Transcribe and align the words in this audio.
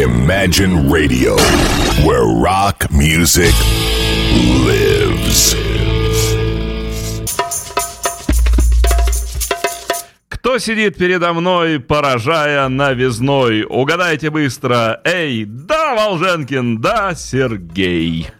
Imagine 0.00 0.88
Radio, 0.88 1.36
where 2.06 2.24
rock 2.24 2.90
music 2.90 3.52
lives. 4.64 5.54
Кто 10.30 10.58
сидит 10.58 10.96
передо 10.96 11.34
мной, 11.34 11.80
поражая 11.80 12.66
новизной? 12.70 13.64
Угадайте 13.64 14.30
быстро. 14.30 15.02
Эй, 15.04 15.44
да, 15.44 15.94
Волженкин, 15.94 16.80
да, 16.80 17.14
Сергей. 17.14 18.30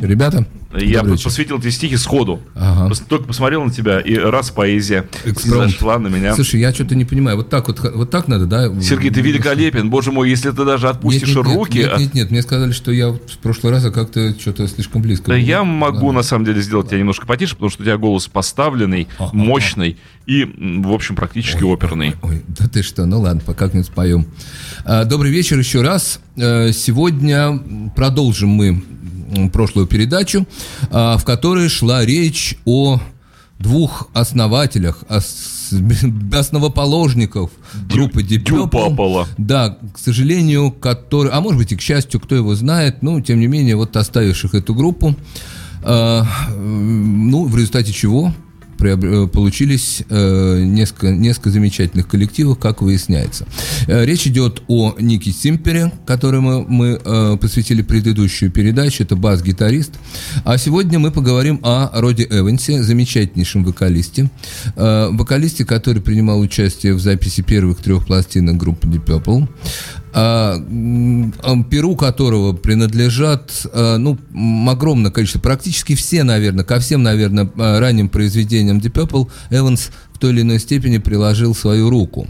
Ребята, 0.00 0.46
Я 0.74 1.02
посвятил 1.02 1.60
тебе 1.60 1.70
стихи 1.70 1.96
сходу. 1.96 2.40
Ага. 2.54 2.94
Только 3.08 3.26
посмотрел 3.26 3.64
на 3.64 3.70
тебя, 3.70 4.00
и 4.00 4.16
раз 4.16 4.50
поэзия 4.50 5.06
Экспромт. 5.24 5.70
зашла 5.72 5.98
на 5.98 6.08
меня. 6.08 6.34
Слушай, 6.34 6.60
я 6.60 6.72
что-то 6.72 6.94
не 6.94 7.04
понимаю. 7.04 7.36
Вот 7.36 7.50
так 7.50 7.68
вот, 7.68 7.80
вот 7.94 8.10
так 8.10 8.28
надо, 8.28 8.46
да? 8.46 8.80
Сергей, 8.80 9.10
ты 9.10 9.20
великолепен. 9.20 9.90
Боже 9.90 10.10
мой, 10.12 10.30
если 10.30 10.50
ты 10.50 10.64
даже 10.64 10.88
отпустишь 10.88 11.28
нет, 11.28 11.36
нет, 11.36 11.46
руки... 11.46 11.78
Нет, 11.78 11.98
нет, 11.98 12.14
нет, 12.14 12.30
мне 12.30 12.42
сказали, 12.42 12.72
что 12.72 12.92
я 12.92 13.10
в 13.10 13.18
прошлый 13.42 13.72
раз 13.72 13.84
а 13.84 13.90
как-то 13.90 14.38
что-то 14.38 14.66
слишком 14.68 15.02
близко. 15.02 15.26
Да 15.26 15.34
был. 15.34 15.40
я 15.42 15.64
могу 15.64 16.12
на 16.12 16.22
самом 16.22 16.44
деле 16.44 16.62
сделать 16.62 16.88
тебя 16.88 16.98
немножко 16.98 17.26
потише, 17.26 17.54
потому 17.54 17.70
что 17.70 17.82
у 17.82 17.84
тебя 17.84 17.98
голос 17.98 18.26
поставленный, 18.26 19.08
Ага. 19.18 19.30
мощный 19.34 19.98
и, 20.26 20.44
в 20.44 20.92
общем, 20.92 21.14
практически 21.14 21.62
оперный. 21.62 22.14
Ой, 22.22 22.42
да 22.48 22.68
ты 22.68 22.82
что, 22.82 23.06
ну 23.06 23.20
ладно, 23.20 23.42
пока 23.44 23.66
как-нибудь 23.66 23.86
споем. 23.86 24.26
А, 24.84 25.04
Добрый 25.04 25.30
вечер 25.30 25.58
еще 25.58 25.82
раз. 25.82 26.20
Э, 26.36 26.72
Сегодня 26.72 27.60
продолжим 27.94 28.48
мы 28.50 28.82
прошлую 29.52 29.86
передачу, 29.86 30.46
а, 30.90 31.16
в 31.18 31.24
которой 31.24 31.68
шла 31.68 32.04
речь 32.04 32.56
о 32.64 33.00
двух 33.58 34.08
основателях, 34.12 35.04
ос- 35.08 35.72
основоположников 36.32 37.50
группы. 37.88 38.22
Дюпапала. 38.22 39.26
Да, 39.36 39.76
к 39.92 39.98
сожалению, 39.98 40.70
который, 40.70 41.30
а 41.32 41.40
может 41.40 41.58
быть 41.58 41.72
и 41.72 41.76
к 41.76 41.80
счастью, 41.80 42.20
кто 42.20 42.34
его 42.34 42.54
знает, 42.54 43.02
ну, 43.02 43.20
тем 43.20 43.40
не 43.40 43.46
менее, 43.46 43.76
вот 43.76 43.96
оставивших 43.96 44.54
эту 44.54 44.74
группу, 44.74 45.14
э, 45.82 46.22
м, 46.50 47.30
ну, 47.30 47.44
в 47.46 47.56
результате 47.56 47.92
чего 47.92 48.32
получились 48.78 50.02
э, 50.08 50.62
несколько, 50.62 51.10
несколько 51.10 51.50
замечательных 51.50 52.08
коллективов, 52.08 52.58
как 52.58 52.82
выясняется. 52.82 53.46
Э, 53.86 54.04
речь 54.04 54.26
идет 54.26 54.62
о 54.68 54.94
Нике 54.98 55.32
Симпере, 55.32 55.92
которому 56.06 56.64
мы 56.68 57.00
э, 57.04 57.36
посвятили 57.40 57.82
предыдущую 57.82 58.50
передачу, 58.50 59.02
это 59.02 59.16
бас-гитарист. 59.16 59.92
А 60.44 60.58
сегодня 60.58 60.98
мы 60.98 61.10
поговорим 61.10 61.60
о 61.62 61.90
Роди 62.00 62.26
Эвансе, 62.30 62.82
замечательнейшем 62.82 63.64
вокалисте. 63.64 64.30
Э, 64.76 65.08
вокалисте, 65.12 65.64
который 65.64 66.00
принимал 66.00 66.40
участие 66.40 66.94
в 66.94 67.00
записи 67.00 67.42
первых 67.42 67.78
трех 67.78 68.06
пластинок 68.06 68.56
группы 68.56 68.86
Deep 68.86 69.04
Purple 69.04 69.48
перу 71.70 71.96
которого 71.96 72.52
принадлежат, 72.52 73.66
а, 73.72 73.98
ну, 73.98 74.18
огромное 74.68 75.10
количество, 75.10 75.40
практически 75.40 75.94
все, 75.94 76.24
наверное, 76.24 76.64
ко 76.64 76.78
всем, 76.80 77.02
наверное, 77.02 77.50
а, 77.56 77.78
ранним 77.80 78.08
произведениям 78.08 78.78
Deep 78.78 78.92
Purple 78.92 79.28
Эванс 79.50 79.90
в 80.12 80.18
той 80.18 80.32
или 80.32 80.42
иной 80.42 80.58
степени 80.58 80.98
приложил 80.98 81.54
свою 81.54 81.90
руку. 81.90 82.26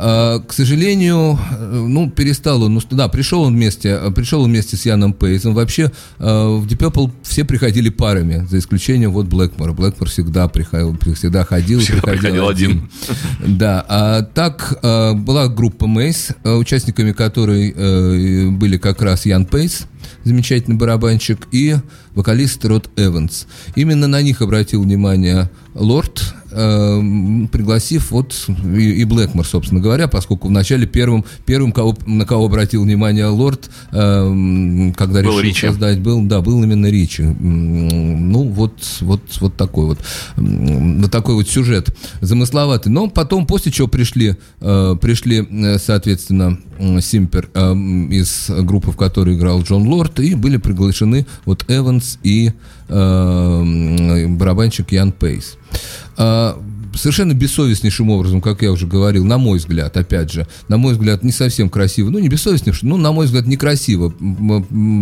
А, 0.00 0.38
К 0.38 0.52
сожалению, 0.52 1.36
э, 1.50 1.84
ну, 1.88 2.08
перестал 2.08 2.62
он, 2.62 2.74
ну, 2.74 2.80
да, 2.92 3.08
пришел 3.08 3.42
он 3.42 3.54
вместе, 3.54 3.94
а, 3.94 4.12
пришел 4.12 4.42
он 4.42 4.50
вместе 4.50 4.76
с 4.76 4.86
Яном 4.86 5.12
Пейсом. 5.12 5.54
Вообще, 5.54 5.90
в 6.18 6.66
Deep 6.66 6.78
Purple 6.78 7.10
все 7.24 7.44
приходили 7.44 7.88
парами, 7.88 8.46
за 8.48 8.58
исключением 8.58 9.10
вот 9.10 9.26
Блэкмора. 9.26 9.72
Блэкмор 9.72 10.08
всегда 10.08 10.46
приходил, 10.46 10.96
всегда 11.14 11.44
ходил, 11.44 11.80
Всегда 11.80 12.12
приходил 12.12 12.48
один. 12.48 12.88
да, 13.44 13.84
а 13.88 14.22
так 14.22 14.78
э, 14.82 15.14
была 15.14 15.48
группа 15.48 15.88
Мейс, 15.88 16.28
э, 16.44 16.54
участниками 16.54 17.10
которой 17.10 17.74
э, 17.74 18.50
были 18.50 18.76
как 18.76 19.02
раз 19.02 19.26
Ян 19.26 19.46
Пейс, 19.46 19.86
замечательный 20.22 20.76
барабанщик, 20.76 21.48
и 21.50 21.76
вокалист 22.14 22.64
Род 22.64 22.88
Эванс. 22.96 23.46
Именно 23.74 24.06
на 24.06 24.22
них 24.22 24.42
обратил 24.42 24.82
внимание 24.82 25.50
Лорд, 25.74 26.34
э, 26.58 26.98
м, 26.98 27.48
пригласив 27.48 28.10
вот 28.10 28.46
и, 28.76 29.00
и 29.00 29.04
Блэкмор, 29.04 29.46
собственно 29.46 29.80
говоря, 29.80 30.08
поскольку 30.08 30.48
вначале 30.48 30.86
первым, 30.86 31.24
первым 31.46 31.72
кого, 31.72 31.96
на 32.06 32.24
кого 32.26 32.46
обратил 32.46 32.82
внимание 32.82 33.26
Лорд, 33.26 33.70
э, 33.92 34.92
когда 34.96 35.22
Был 35.22 35.38
решил 35.38 35.40
Ричи. 35.40 35.66
создать, 35.66 36.00
был, 36.00 36.22
да, 36.22 36.40
был 36.40 36.62
именно 36.62 36.86
Ричи. 36.86 37.22
Ну, 37.22 38.48
вот, 38.48 38.74
вот, 39.00 39.22
вот 39.40 39.56
такой 39.56 39.86
вот, 39.86 39.98
вот 40.36 41.10
такой 41.10 41.34
вот 41.34 41.48
сюжет 41.48 41.96
замысловатый. 42.20 42.90
Но 42.92 43.08
потом, 43.08 43.46
после 43.46 43.72
чего 43.72 43.88
пришли, 43.88 44.36
э, 44.60 44.96
пришли, 45.00 45.46
э, 45.50 45.78
соответственно, 45.78 46.58
Симпер 47.00 47.48
э, 47.54 47.72
из 48.10 48.50
группы, 48.50 48.90
в 48.92 48.96
которой 48.96 49.36
играл 49.36 49.62
Джон 49.62 49.86
Лорд, 49.88 50.20
и 50.20 50.34
были 50.34 50.56
приглашены 50.58 51.26
вот 51.44 51.64
Эванс 51.68 52.18
и 52.22 52.52
э, 52.88 54.26
барабанщик 54.28 54.92
Ян 54.92 55.12
Пейс. 55.12 55.56
А, 56.18 56.56
Совершенно 56.94 57.34
бессовестнейшим 57.34 58.10
образом, 58.10 58.40
как 58.40 58.62
я 58.62 58.72
уже 58.72 58.86
говорил, 58.86 59.24
на 59.24 59.38
мой 59.38 59.58
взгляд, 59.58 59.96
опять 59.96 60.32
же, 60.32 60.46
на 60.68 60.76
мой 60.78 60.94
взгляд, 60.94 61.22
не 61.22 61.32
совсем 61.32 61.68
красиво, 61.70 62.10
ну, 62.10 62.18
не 62.18 62.28
бессовестнейшим, 62.28 62.88
ну, 62.88 62.96
на 62.96 63.12
мой 63.12 63.26
взгляд, 63.26 63.46
некрасиво 63.46 64.12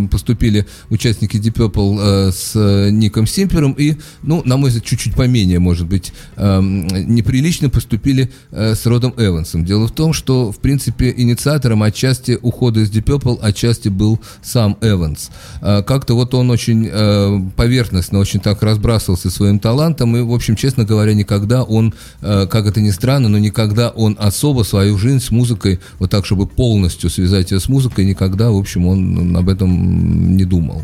поступили 0.09 0.65
участники 0.89 1.37
Deep 1.37 1.53
Purple 1.53 1.99
э, 1.99 2.31
с 2.31 2.51
э, 2.55 2.89
Ником 2.91 3.27
Симпером 3.27 3.73
и, 3.73 3.95
ну, 4.23 4.41
на 4.45 4.57
мой 4.57 4.69
взгляд, 4.69 4.85
чуть-чуть 4.85 5.15
поменее, 5.15 5.59
может 5.59 5.87
быть, 5.87 6.13
эм, 6.35 6.87
неприлично 6.87 7.69
поступили 7.69 8.31
э, 8.51 8.75
с 8.75 8.85
Родом 8.85 9.13
Эвансом. 9.17 9.65
Дело 9.65 9.87
в 9.87 9.91
том, 9.91 10.13
что, 10.13 10.51
в 10.51 10.59
принципе, 10.59 11.13
инициатором 11.15 11.83
отчасти 11.83 12.37
ухода 12.41 12.81
из 12.81 12.91
Deep 12.91 13.03
Purple 13.05 13.39
отчасти 13.41 13.89
был 13.89 14.19
сам 14.41 14.77
Эванс. 14.81 15.29
Э, 15.61 15.83
Как-то 15.83 16.15
вот 16.15 16.33
он 16.33 16.49
очень 16.51 16.89
э, 16.91 17.39
поверхностно, 17.55 18.19
очень 18.19 18.39
так 18.39 18.61
разбрасывался 18.63 19.29
своим 19.29 19.59
талантом, 19.59 20.15
и, 20.17 20.21
в 20.21 20.33
общем, 20.33 20.55
честно 20.55 20.85
говоря, 20.85 21.13
никогда 21.13 21.63
он, 21.63 21.86
э, 22.21 22.47
как 22.47 22.65
это 22.65 22.81
ни 22.81 22.91
странно, 22.91 23.29
но 23.29 23.37
никогда 23.37 23.89
он 23.89 24.15
особо 24.19 24.63
свою 24.63 24.97
жизнь 24.97 25.19
с 25.19 25.31
музыкой, 25.31 25.79
вот 25.99 26.11
так, 26.11 26.25
чтобы 26.25 26.47
полностью 26.47 27.09
связать 27.09 27.51
ее 27.51 27.59
с 27.59 27.69
музыкой, 27.69 28.05
никогда, 28.05 28.51
в 28.51 28.57
общем, 28.57 28.85
он 28.87 29.35
об 29.35 29.49
этом 29.49 30.35
не 30.35 30.45
думал. 30.45 30.83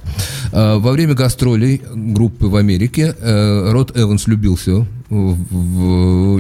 Э, 0.52 0.78
Во 0.78 0.92
время 0.92 1.14
гастролей 1.14 1.82
группы 1.94 2.48
в 2.48 2.56
Америке 2.56 3.16
э, 3.20 3.72
Род 3.72 3.98
Эванс 3.98 4.28
любился 4.28 4.86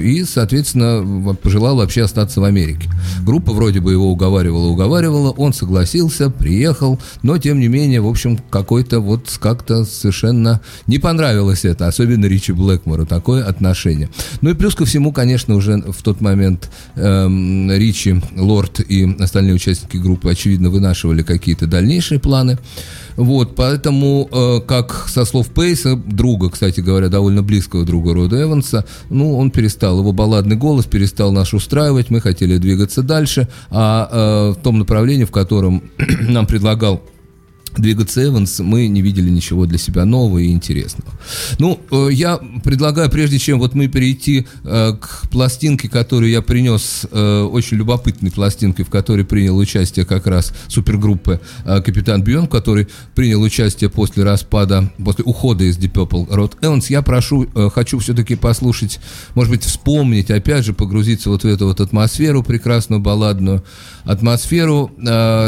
и, 0.01 0.23
соответственно, 0.27 1.35
пожелал 1.35 1.75
вообще 1.77 2.03
остаться 2.03 2.41
в 2.41 2.43
Америке. 2.43 2.89
Группа 3.25 3.53
вроде 3.53 3.79
бы 3.79 3.91
его 3.91 4.11
уговаривала, 4.11 4.67
уговаривала, 4.67 5.31
он 5.31 5.53
согласился, 5.53 6.29
приехал, 6.29 6.99
но, 7.21 7.37
тем 7.37 7.59
не 7.59 7.67
менее, 7.67 8.01
в 8.01 8.07
общем, 8.07 8.37
какой-то 8.49 8.99
вот 8.99 9.37
как-то 9.39 9.85
совершенно 9.85 10.61
не 10.87 10.99
понравилось 10.99 11.65
это, 11.65 11.87
особенно 11.87 12.25
Ричи 12.25 12.51
Блэкмору, 12.51 13.05
такое 13.05 13.43
отношение. 13.43 14.09
Ну 14.41 14.51
и 14.51 14.53
плюс 14.53 14.75
ко 14.75 14.85
всему, 14.85 15.11
конечно, 15.11 15.55
уже 15.55 15.77
в 15.77 16.01
тот 16.03 16.21
момент 16.21 16.69
эм, 16.95 17.71
Ричи, 17.71 18.21
Лорд 18.35 18.79
и 18.79 19.15
остальные 19.19 19.55
участники 19.55 19.97
группы, 19.97 20.29
очевидно, 20.29 20.69
вынашивали 20.69 21.23
какие-то 21.23 21.67
дальнейшие 21.67 22.19
планы. 22.19 22.57
Вот, 23.15 23.55
поэтому, 23.55 24.27
э, 24.31 24.59
как 24.65 25.07
со 25.07 25.25
слов 25.25 25.49
Пейса, 25.49 25.95
друга, 25.95 26.49
кстати 26.49 26.79
говоря, 26.79 27.09
довольно 27.09 27.43
близкого 27.43 27.85
друга 27.85 28.13
Рода 28.13 28.41
Эванса, 28.41 28.85
ну, 29.09 29.37
он 29.37 29.51
перестал, 29.51 29.99
его 29.99 30.11
балладный 30.11 30.55
голос 30.55 30.85
перестал 30.85 31.31
нас 31.31 31.53
устраивать, 31.53 32.09
мы 32.09 32.21
хотели 32.21 32.57
двигаться 32.57 33.03
дальше, 33.03 33.47
а 33.69 34.09
э, 34.11 34.59
в 34.59 34.63
том 34.63 34.79
направлении, 34.79 35.25
в 35.25 35.31
котором 35.31 35.83
нам 36.21 36.45
предлагал 36.45 37.01
двигаться 37.79 38.23
Эванс, 38.23 38.59
мы 38.59 38.87
не 38.87 39.01
видели 39.01 39.29
ничего 39.29 39.65
для 39.65 39.77
себя 39.77 40.05
нового 40.05 40.39
и 40.39 40.51
интересного. 40.51 41.11
Ну, 41.59 41.79
э, 41.91 42.09
я 42.11 42.39
предлагаю, 42.63 43.09
прежде 43.09 43.39
чем 43.39 43.59
вот 43.59 43.73
мы 43.73 43.87
перейти 43.87 44.45
э, 44.63 44.93
к 44.99 45.29
пластинке, 45.29 45.89
которую 45.89 46.31
я 46.31 46.41
принес, 46.41 47.05
э, 47.11 47.41
очень 47.41 47.77
любопытной 47.77 48.31
пластинке, 48.31 48.83
в 48.83 48.89
которой 48.89 49.25
принял 49.25 49.57
участие 49.57 50.05
как 50.05 50.27
раз 50.27 50.53
супергруппы 50.67 51.39
Капитан 51.63 52.23
Бьон, 52.23 52.47
который 52.47 52.87
принял 53.15 53.41
участие 53.41 53.89
после 53.89 54.23
распада, 54.23 54.91
после 55.03 55.23
ухода 55.23 55.63
из 55.63 55.77
Deep 55.77 55.93
Purple 55.93 56.33
Род 56.33 56.57
Эванс, 56.61 56.89
я 56.89 57.01
прошу, 57.01 57.47
хочу 57.73 57.99
все-таки 57.99 58.35
послушать, 58.35 58.99
может 59.35 59.51
быть, 59.51 59.63
вспомнить, 59.63 60.31
опять 60.31 60.65
же, 60.65 60.73
погрузиться 60.73 61.29
вот 61.29 61.43
в 61.43 61.47
эту 61.47 61.67
вот 61.67 61.79
атмосферу 61.79 62.43
прекрасную, 62.43 62.99
балладную 62.99 63.63
атмосферу 64.03 64.91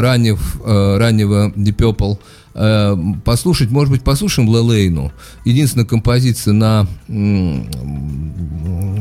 ранних, 0.00 0.38
э, 0.64 0.98
раннего 0.98 1.52
Deep 1.56 1.76
Purple, 1.76 2.15
э, 2.54 2.96
послушать, 3.24 3.70
может 3.70 3.90
быть, 3.92 4.02
послушаем 4.02 4.48
Лелейну. 4.48 5.12
Единственная 5.44 5.86
композиция 5.86 6.52
на 6.54 6.86
м, 7.08 7.66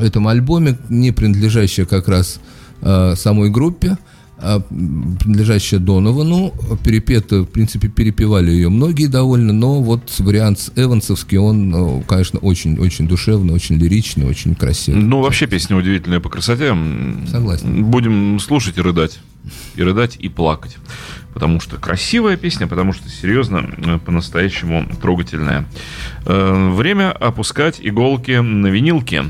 этом 0.02 0.28
альбоме, 0.28 0.78
не 0.90 1.12
принадлежащая 1.12 1.86
как 1.86 2.08
раз 2.08 2.40
э, 2.82 3.14
самой 3.16 3.50
группе, 3.50 3.98
а, 4.38 4.62
м, 4.70 5.18
принадлежащая 5.18 5.80
Доновану, 5.80 6.54
перепета, 6.84 7.42
в 7.44 7.46
принципе, 7.46 7.88
перепевали 7.88 8.52
ее 8.52 8.68
многие 8.70 9.08
довольно, 9.08 9.54
но 9.54 9.82
вот 9.82 10.14
вариант 10.20 10.60
с 10.60 10.72
Эвансовский, 10.76 11.38
он, 11.38 11.74
э, 11.74 12.04
конечно, 12.06 12.40
очень-очень 12.40 13.08
душевный, 13.08 13.54
очень 13.54 13.78
лиричный, 13.78 14.26
очень 14.26 14.54
красивый. 14.56 15.02
Ну, 15.02 15.22
вообще 15.22 15.48
песня 15.48 15.78
удивительная 15.78 16.20
по 16.20 16.30
красоте. 16.30 16.76
Согласен. 17.32 17.86
Будем 17.86 18.40
слушать 18.40 18.78
и 18.78 18.82
рыдать. 18.82 19.20
И 19.76 19.84
рыдать, 19.84 20.18
и 20.18 20.30
плакать. 20.30 20.78
Потому 21.34 21.60
что 21.60 21.78
красивая 21.78 22.38
песня, 22.38 22.68
потому 22.68 22.94
что 22.94 23.10
серьезно, 23.10 23.70
э, 23.78 24.00
по-настоящему 24.06 24.88
трогательная. 25.02 25.66
Э, 26.26 26.72
время 26.72 27.12
опускать 27.12 27.80
иголки 27.82 28.32
на 28.32 28.68
винилке. 28.68 29.26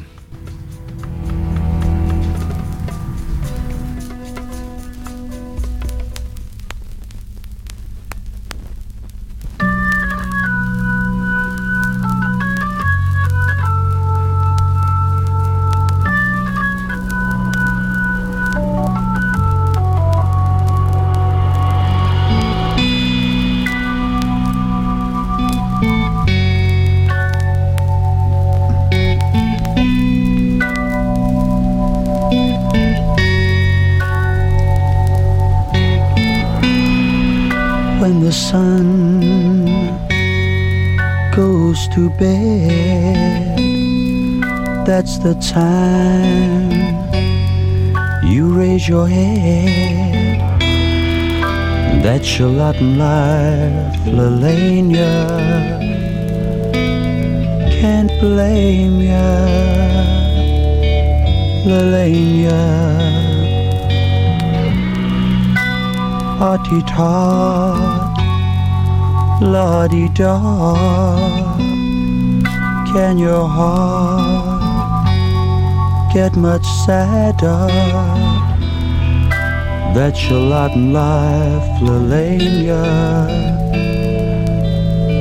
The 45.26 45.34
time 45.42 46.70
you 48.24 48.54
raise 48.54 48.88
your 48.88 49.08
head. 49.08 50.40
That's 52.04 52.38
your 52.38 52.50
lot 52.50 52.76
in 52.76 53.00
life, 53.00 53.98
Lelania. 54.18 55.16
Can't 57.80 58.12
blame 58.20 59.02
ya, 59.02 59.32
Lelania 61.70 62.62
hearty 66.38 66.82
tot, 66.84 68.14
la 69.42 69.88
di 69.88 70.08
da. 70.10 70.38
Can 72.92 73.18
your 73.18 73.48
heart 73.48 74.25
get 76.16 76.38
much 76.38 76.66
sadder? 76.86 77.68
That's 79.94 80.30
your 80.30 80.40
lot 80.40 80.72
in 80.72 80.94
life, 80.94 81.68
Lelania. 81.82 82.86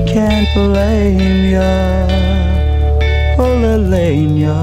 Can't 0.06 0.48
blame 0.54 1.50
ya, 1.56 2.06
oh 3.42 3.54
Lelania. 3.64 4.60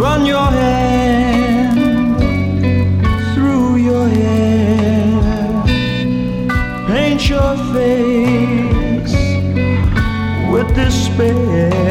Run 0.00 0.24
your 0.24 0.50
hand 0.62 2.16
through 3.34 3.70
your 3.88 4.06
hair, 4.18 5.20
paint 6.86 7.28
your 7.28 7.56
face 7.74 9.16
with 10.52 10.68
despair. 10.76 11.83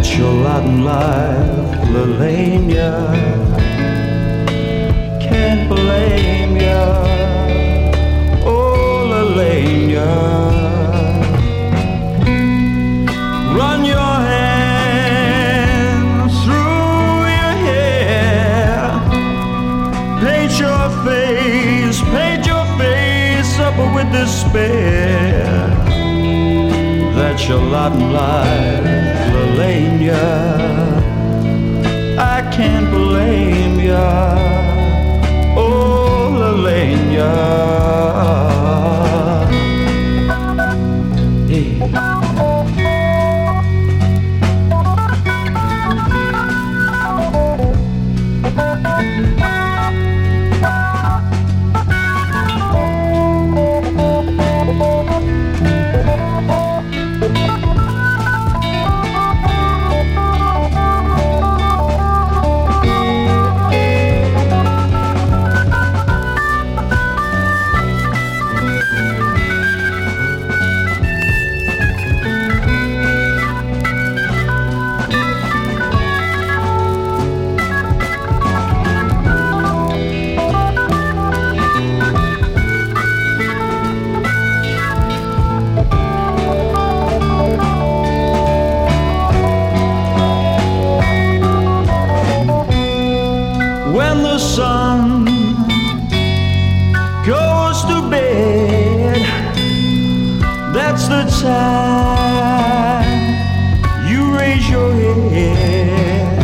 That's 0.00 0.16
your 0.16 0.32
lot 0.32 0.64
in 0.64 0.82
life, 0.82 1.76
Lelania. 1.92 3.12
Can't 5.20 5.68
blame 5.68 6.56
ya, 6.56 7.04
oh 8.46 9.04
Lelania. 9.12 10.08
Run 13.54 13.84
your 13.84 14.14
hand 14.32 16.32
through 16.40 17.28
your 17.36 17.54
hair. 17.68 18.88
Paint 20.24 20.52
your 20.64 20.84
face, 21.04 22.00
paint 22.08 22.46
your 22.46 22.64
face 22.80 23.52
up 23.60 23.76
with 23.94 24.10
despair. 24.12 25.44
That's 27.14 27.46
your 27.46 27.60
lot 27.60 27.92
in 27.92 28.10
life, 29.60 30.00
Lelania. 30.00 30.22
I 32.18 32.42
can't 32.50 32.90
blame 32.90 33.80
ya, 33.80 34.36
oh 35.56 36.32
Lelania. 36.40 37.89
Goes 97.80 97.94
to 97.94 98.10
bed. 98.10 99.22
That's 100.74 101.08
the 101.08 101.24
time 101.42 103.04
you 104.08 104.36
raise 104.36 104.68
your 104.68 104.92
head. 105.30 106.38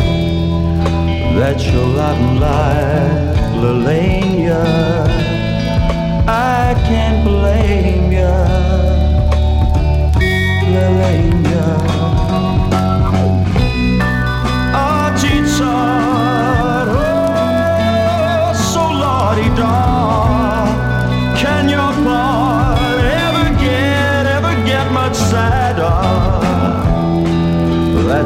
That's 1.37 1.65
your 1.65 1.85
lot 1.85 2.17
in 2.17 2.39
life, 2.39 3.37
Lelania. 3.55 4.96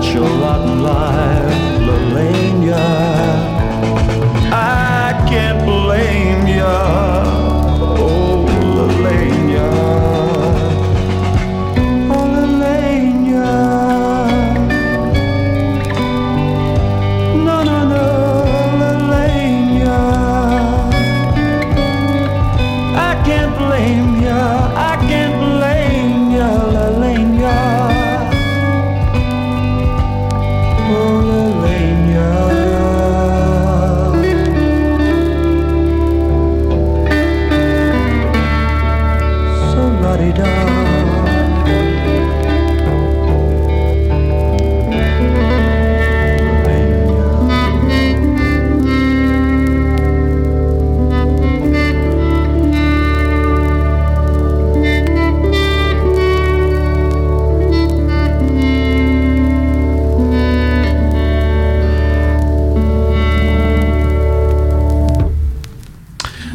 at 0.01 0.13
your 0.15 0.23
rotten 0.23 0.81
life, 0.81 2.11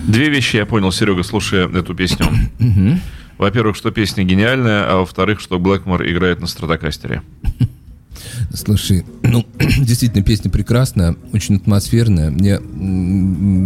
Две 0.07 0.29
вещи 0.29 0.57
я 0.57 0.67
понял, 0.67 0.93
Серега, 0.93 1.23
слушая 1.23 1.69
эту 1.69 1.95
песню. 1.95 2.27
Во-первых, 3.39 3.77
что 3.77 3.91
песня 3.91 4.25
гениальная, 4.25 4.91
а 4.91 4.97
во-вторых, 4.99 5.41
что 5.41 5.59
Блэкмор 5.59 6.07
играет 6.07 6.41
на 6.41 6.47
стратокастере. 6.47 7.23
Слушай, 8.55 9.05
ну, 9.37 9.47
действительно, 9.85 10.23
песня 10.25 10.51
прекрасная, 10.51 11.17
очень 11.33 11.57
атмосферная. 11.57 12.31
Мне 12.31 12.59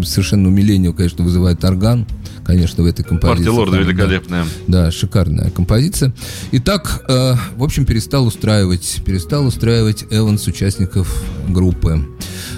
совершенно 0.04 0.48
умиление, 0.48 0.92
конечно, 0.92 1.24
вызывает 1.24 1.64
орган, 1.64 2.06
конечно, 2.44 2.82
в 2.82 2.86
этой 2.86 3.04
композиции. 3.04 3.44
Партия 3.44 3.50
Лорда 3.50 3.76
Там, 3.76 3.84
да. 3.84 3.90
великолепная. 3.90 4.44
Да, 4.66 4.90
шикарная 4.90 5.50
композиция. 5.50 6.12
Итак, 6.52 7.04
э, 7.08 7.34
в 7.56 7.62
общем, 7.62 7.84
перестал 7.86 8.26
устраивать, 8.26 9.02
перестал 9.04 9.46
устраивать 9.46 10.04
Эванс 10.10 10.46
участников 10.46 11.22
группы. 11.48 12.04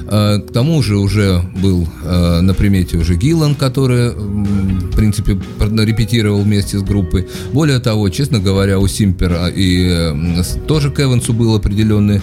Э, 0.08 0.38
к 0.38 0.52
тому 0.52 0.82
же 0.82 0.96
уже 0.96 1.42
был 1.56 1.88
э, 2.04 2.40
на 2.40 2.54
примете 2.54 2.96
уже 2.96 3.16
Гиллан, 3.16 3.54
который, 3.54 4.10
в 4.10 4.96
принципе, 4.96 5.38
пр- 5.58 5.72
репетировал 5.84 6.42
вместе 6.42 6.78
с 6.78 6.82
группой. 6.82 7.28
Более 7.52 7.78
того, 7.78 8.08
честно 8.08 8.38
говоря, 8.38 8.78
у 8.78 8.86
Симпера 8.88 9.48
и 9.48 9.88
э, 9.88 10.42
тоже 10.66 10.90
к 10.90 11.00
Эвансу 11.00 11.32
был 11.32 11.54
определенный 11.54 12.16
э, 12.16 12.20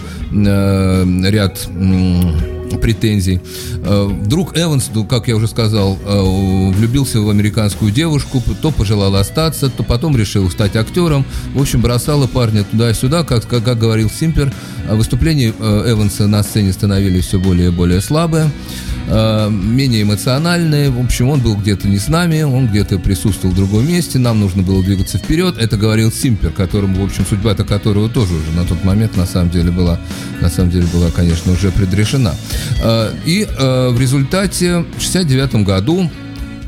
ряд 1.24 1.66
м, 1.68 2.34
претензий. 2.80 3.40
Э, 3.84 4.04
Вдруг 4.04 4.56
Эванс, 4.56 4.90
ну, 4.94 5.04
как 5.04 5.28
я 5.28 5.36
уже 5.36 5.48
сказал, 5.48 5.98
э, 6.04 6.70
влюбился 6.72 7.20
в 7.20 7.28
американскую 7.28 7.90
девушку, 7.90 8.42
то 8.62 8.70
пожелал 8.70 9.14
остаться, 9.16 9.68
то 9.70 9.82
потом 9.82 10.16
решил 10.16 10.48
стать 10.50 10.76
актером. 10.76 11.24
В 11.54 11.60
общем, 11.60 11.80
бросала 11.80 12.26
парня 12.26 12.64
туда-сюда, 12.64 13.24
как, 13.24 13.46
как, 13.46 13.64
как 13.64 13.78
говорил 13.78 14.08
Симпер. 14.10 14.52
э, 14.88 14.94
Выступления 14.94 15.52
э, 15.58 15.92
Эванса 15.92 16.26
на 16.26 16.42
сцене 16.42 16.72
становились 16.72 17.26
все 17.26 17.38
более 17.40 17.68
и 17.68 17.72
более 17.72 18.00
слабые, 18.00 18.50
э, 19.10 19.50
менее 19.50 20.02
эмоциональные. 20.02 20.90
В 20.90 21.00
общем, 21.00 21.28
он 21.28 21.40
был 21.40 21.56
где-то 21.56 21.88
не 21.88 21.98
с 21.98 22.08
нами, 22.08 22.42
он 22.42 22.68
где-то 22.68 22.98
присутствовал 22.98 23.52
в 23.52 23.56
другом 23.56 23.86
месте, 23.86 24.18
нам 24.18 24.40
нужно 24.40 24.62
было 24.62 24.82
двигаться 24.82 25.18
вперед. 25.18 25.56
Это 25.58 25.76
говорил 25.76 26.12
Симпер, 26.12 26.50
которому, 26.50 27.02
в 27.02 27.04
общем, 27.04 27.26
судьба-то 27.28 27.64
которого 27.64 28.08
тоже 28.08 28.34
уже 28.34 28.50
на 28.52 28.64
тот 28.64 28.84
момент 28.84 29.16
на 29.16 29.26
самом 29.26 29.50
деле 29.50 29.70
была, 29.70 30.00
на 30.40 30.48
самом 30.48 30.70
деле 30.70 30.86
была, 30.92 31.10
конечно, 31.10 31.52
уже 31.52 31.70
предрешена. 31.70 32.34
Э, 32.82 33.12
И 33.26 33.46
э, 33.46 33.88
в 33.90 34.00
результате 34.00 34.84
в 34.96 35.02
69 35.02 35.66
году 35.66 36.10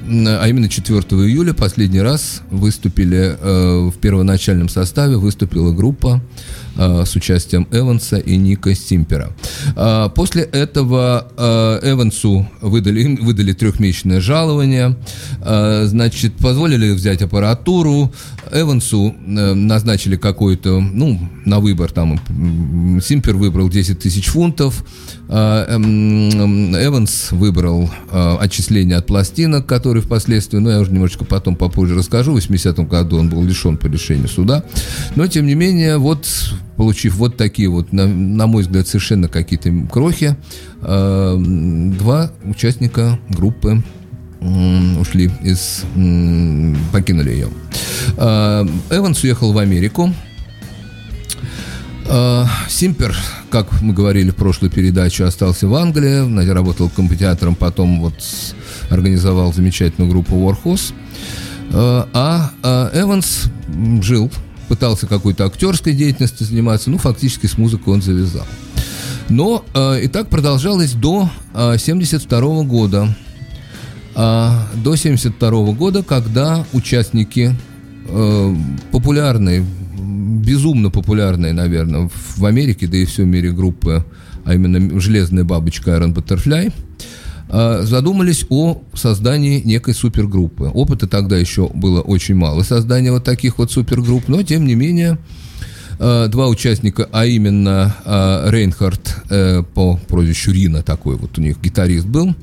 а 0.05 0.47
именно 0.49 0.69
4 0.69 0.99
июля 1.01 1.55
последний 1.55 2.01
раз 2.01 2.43
выступили 2.51 3.37
э, 3.39 3.89
в 3.89 3.99
первоначальном 4.01 4.69
составе 4.69 5.17
выступила 5.17 5.73
группа 5.73 6.21
с 6.77 7.17
участием 7.17 7.67
Эванса 7.71 8.17
и 8.17 8.37
Ника 8.37 8.75
Симпера. 8.75 9.33
А, 9.77 10.09
После 10.23 10.45
этого 10.45 11.27
э, 11.37 11.91
Эвансу 11.91 12.49
выдали, 12.61 13.17
выдали 13.17 13.53
трехмесячное 13.53 14.21
жалование, 14.21 14.97
э, 15.41 15.85
значит, 15.87 16.35
позволили 16.37 16.93
взять 16.93 17.23
аппаратуру, 17.23 18.13
Эвансу 18.53 19.13
э, 19.13 19.55
назначили 19.55 20.17
какой-то, 20.17 20.81
ну, 20.81 21.19
на 21.45 21.61
выбор 21.61 21.91
там, 21.91 22.21
Симпер 23.03 23.37
выбрал 23.37 23.69
10 23.69 23.99
тысяч 23.99 24.27
фунтов, 24.27 24.85
Эванс 25.33 27.33
выбрал 27.33 27.91
а, 28.11 28.37
отчисление 28.39 28.99
от 28.99 29.07
пластинок, 29.07 29.65
которые 29.65 30.03
впоследствии, 30.03 30.59
ну, 30.59 30.69
я 30.69 30.81
уже 30.81 30.93
немножечко 30.93 31.25
потом 31.25 31.57
попозже 31.57 31.95
расскажу, 31.95 32.33
в 32.33 32.37
80-м 32.37 32.87
году 32.87 33.19
он 33.19 33.31
был 33.31 33.43
лишен 33.43 33.79
по 33.79 33.87
решению 33.87 34.29
суда. 34.29 34.63
Но, 35.17 35.27
тем 35.27 35.47
не 35.47 35.55
менее, 35.55 35.97
вот, 35.97 36.27
получив 36.77 37.15
вот 37.15 37.39
такие 37.39 37.71
вот, 37.71 37.93
на, 37.93 38.07
на 38.07 38.47
мой 38.47 38.63
взгляд, 38.63 38.87
совершенно 38.87 39.29
какие-то 39.29 39.73
крохи, 39.91 40.37
а, 40.83 41.39
два 41.39 42.31
участника 42.45 43.19
группы 43.31 43.83
ушли 45.01 45.31
из... 45.43 45.85
покинули 46.93 47.31
ее. 47.31 47.49
А, 48.19 48.67
Эванс 48.91 49.25
уехал 49.25 49.53
в 49.53 49.59
Америку, 49.59 50.13
Симпер, 52.69 53.17
как 53.51 53.81
мы 53.81 53.95
говорили 53.95 54.31
в 54.31 54.37
прошлой 54.37 54.71
передаче, 54.71 55.25
остался 55.25 55.69
в 55.69 55.75
Англии, 55.75 56.51
работал 56.51 56.91
компетиатором, 56.91 57.55
потом 57.55 58.01
вот 58.01 58.15
организовал 58.91 59.53
замечательную 59.53 60.11
группу 60.11 60.35
Warhorse. 60.37 60.93
Э, 61.73 62.05
А 62.13 62.51
э, 62.63 63.01
Эванс 63.03 63.45
жил, 64.03 64.31
пытался 64.69 65.07
какой-то 65.07 65.47
актерской 65.47 65.93
деятельностью 65.95 66.47
заниматься, 66.47 66.91
ну, 66.91 66.99
фактически 66.99 67.47
с 67.47 67.57
музыкой 67.59 67.95
он 67.95 68.03
завязал. 68.03 68.47
Но 69.29 69.65
э, 69.75 70.03
и 70.03 70.09
так 70.09 70.29
продолжалось 70.29 70.93
до 70.93 71.31
1972 71.53 72.65
года. 72.65 73.15
А, 74.15 74.69
до 74.75 74.91
1972 74.91 75.73
года, 75.73 76.03
когда 76.03 76.67
участники 76.73 77.55
э, 78.07 78.57
популярной, 78.91 79.65
безумно 80.23 80.91
популярной, 80.91 81.53
наверное, 81.53 82.09
в 82.37 82.45
Америке, 82.45 82.87
да 82.87 82.97
и 82.97 83.05
в 83.05 83.11
всем 83.11 83.29
мире 83.29 83.53
группы, 83.53 84.05
а 84.45 84.55
именно 84.55 85.01
«Железная 85.01 85.45
бабочка» 85.45 85.91
Iron 85.91 86.15
Butterfly, 86.15 86.73
э, 87.49 87.83
задумались 87.83 88.47
о 88.49 88.83
создании 88.95 89.61
некой 89.61 89.95
супергруппы. 89.95 90.65
Опыта 90.65 91.07
тогда 91.07 91.37
еще 91.37 91.69
было 91.69 92.01
очень 92.01 92.35
мало 92.35 92.63
создания 92.63 93.13
вот 93.13 93.25
таких 93.25 93.59
вот 93.59 93.71
супергрупп, 93.71 94.29
но 94.29 94.43
тем 94.43 94.67
не 94.67 94.75
менее 94.75 95.19
э, 95.99 96.29
два 96.29 96.49
участника, 96.49 97.09
а 97.13 97.27
именно 97.27 97.95
э, 98.05 98.51
Рейнхард 98.51 99.17
э, 99.31 99.63
по 99.75 99.97
прозвищу 100.09 100.53
Рина, 100.53 100.83
такой 100.83 101.17
вот 101.17 101.39
у 101.39 101.41
них 101.41 101.61
гитарист 101.61 102.07
был, 102.07 102.35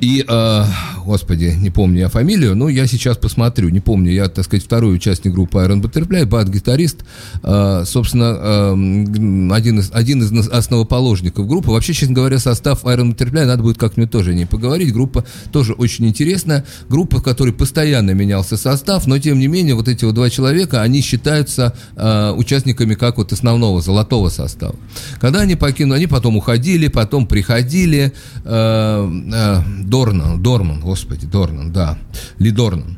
и, 0.00 0.24
э, 0.26 0.64
господи, 1.04 1.54
не 1.56 1.70
помню 1.70 2.00
я 2.00 2.08
фамилию, 2.08 2.54
но 2.54 2.68
я 2.68 2.86
сейчас 2.86 3.16
посмотрю, 3.16 3.68
не 3.68 3.80
помню, 3.80 4.12
я, 4.12 4.28
так 4.28 4.44
сказать, 4.44 4.64
второй 4.64 4.94
участник 4.96 5.32
группы 5.32 5.58
Iron 5.58 5.82
Butterfly, 5.82 6.26
бас-гитарист, 6.26 7.04
э, 7.42 7.84
собственно, 7.86 8.36
э, 8.38 9.54
один, 9.54 9.80
из, 9.80 9.90
один 9.92 10.22
из 10.22 10.48
основоположников 10.48 11.46
группы. 11.46 11.70
Вообще, 11.70 11.92
честно 11.92 12.14
говоря, 12.14 12.38
состав 12.38 12.84
Iron 12.84 13.14
Butterfly 13.14 13.44
надо 13.44 13.62
будет 13.62 13.78
как-нибудь 13.78 14.10
тоже 14.10 14.32
о 14.32 14.46
поговорить. 14.46 14.92
Группа 14.92 15.24
тоже 15.52 15.72
очень 15.72 16.06
интересная. 16.06 16.64
Группа, 16.88 17.18
в 17.18 17.22
которой 17.22 17.52
постоянно 17.52 18.12
менялся 18.12 18.56
состав, 18.56 19.06
но, 19.06 19.18
тем 19.18 19.38
не 19.38 19.46
менее, 19.46 19.74
вот 19.74 19.88
эти 19.88 20.04
вот 20.04 20.14
два 20.14 20.30
человека, 20.30 20.82
они 20.82 21.00
считаются 21.00 21.74
э, 21.96 22.30
участниками 22.32 22.94
как 22.94 23.18
вот 23.18 23.32
основного, 23.32 23.80
золотого 23.80 24.28
состава. 24.28 24.76
Когда 25.20 25.40
они 25.40 25.56
покинули, 25.56 25.96
они 25.96 26.06
потом 26.06 26.36
уходили, 26.36 26.88
потом 26.88 27.26
приходили, 27.26 28.12
э, 28.44 29.10
э, 29.32 29.62
Дорнан, 29.82 30.42
Дорман, 30.42 30.80
господи, 30.80 31.26
Дорнан, 31.26 31.70
да, 31.70 31.96
Ли 32.40 32.52
Дорнан, 32.52 32.96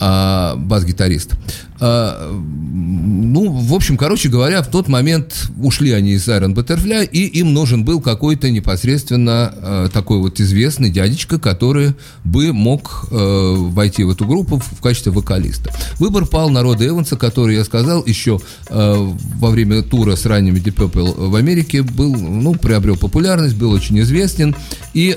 а, 0.00 0.54
бас-гитарист. 0.56 1.36
А, 1.80 2.30
ну, 2.32 3.50
в 3.50 3.72
общем, 3.74 3.96
короче 3.96 4.28
говоря, 4.28 4.62
в 4.62 4.68
тот 4.68 4.88
момент 4.88 5.48
ушли 5.62 5.92
они 5.92 6.12
из 6.12 6.28
Iron 6.28 6.54
Butterfly, 6.54 7.08
и 7.10 7.26
им 7.26 7.54
нужен 7.54 7.84
был 7.84 8.00
какой-то 8.00 8.50
непосредственно 8.50 9.54
э, 9.56 9.88
такой 9.92 10.18
вот 10.18 10.40
известный 10.40 10.90
дядечка, 10.90 11.38
который 11.38 11.94
бы 12.22 12.52
мог 12.52 13.06
э, 13.10 13.54
войти 13.56 14.04
в 14.04 14.10
эту 14.10 14.26
группу 14.26 14.58
в, 14.58 14.82
качестве 14.82 15.12
вокалиста. 15.12 15.72
Выбор 15.98 16.26
пал 16.26 16.50
на 16.50 16.62
Рода 16.62 16.86
Эванса, 16.86 17.16
который, 17.16 17.56
я 17.56 17.64
сказал, 17.64 18.04
еще 18.04 18.40
во 18.68 19.50
время 19.50 19.82
тура 19.82 20.16
с 20.16 20.26
ранними 20.26 20.58
Deep 20.58 20.74
Purple 20.74 21.28
в 21.28 21.34
Америке 21.34 21.82
был, 21.82 22.14
ну, 22.14 22.54
приобрел 22.54 22.96
популярность, 22.96 23.56
был 23.56 23.70
очень 23.72 24.00
известен, 24.00 24.54
и 24.94 25.16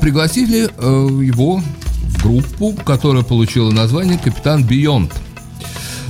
пригласили 0.00 0.68
его 1.24 1.62
в 2.02 2.22
группу, 2.22 2.72
которая 2.84 3.22
получила 3.22 3.70
название 3.70 4.18
«Капитан 4.18 4.64
Бионд». 4.64 5.12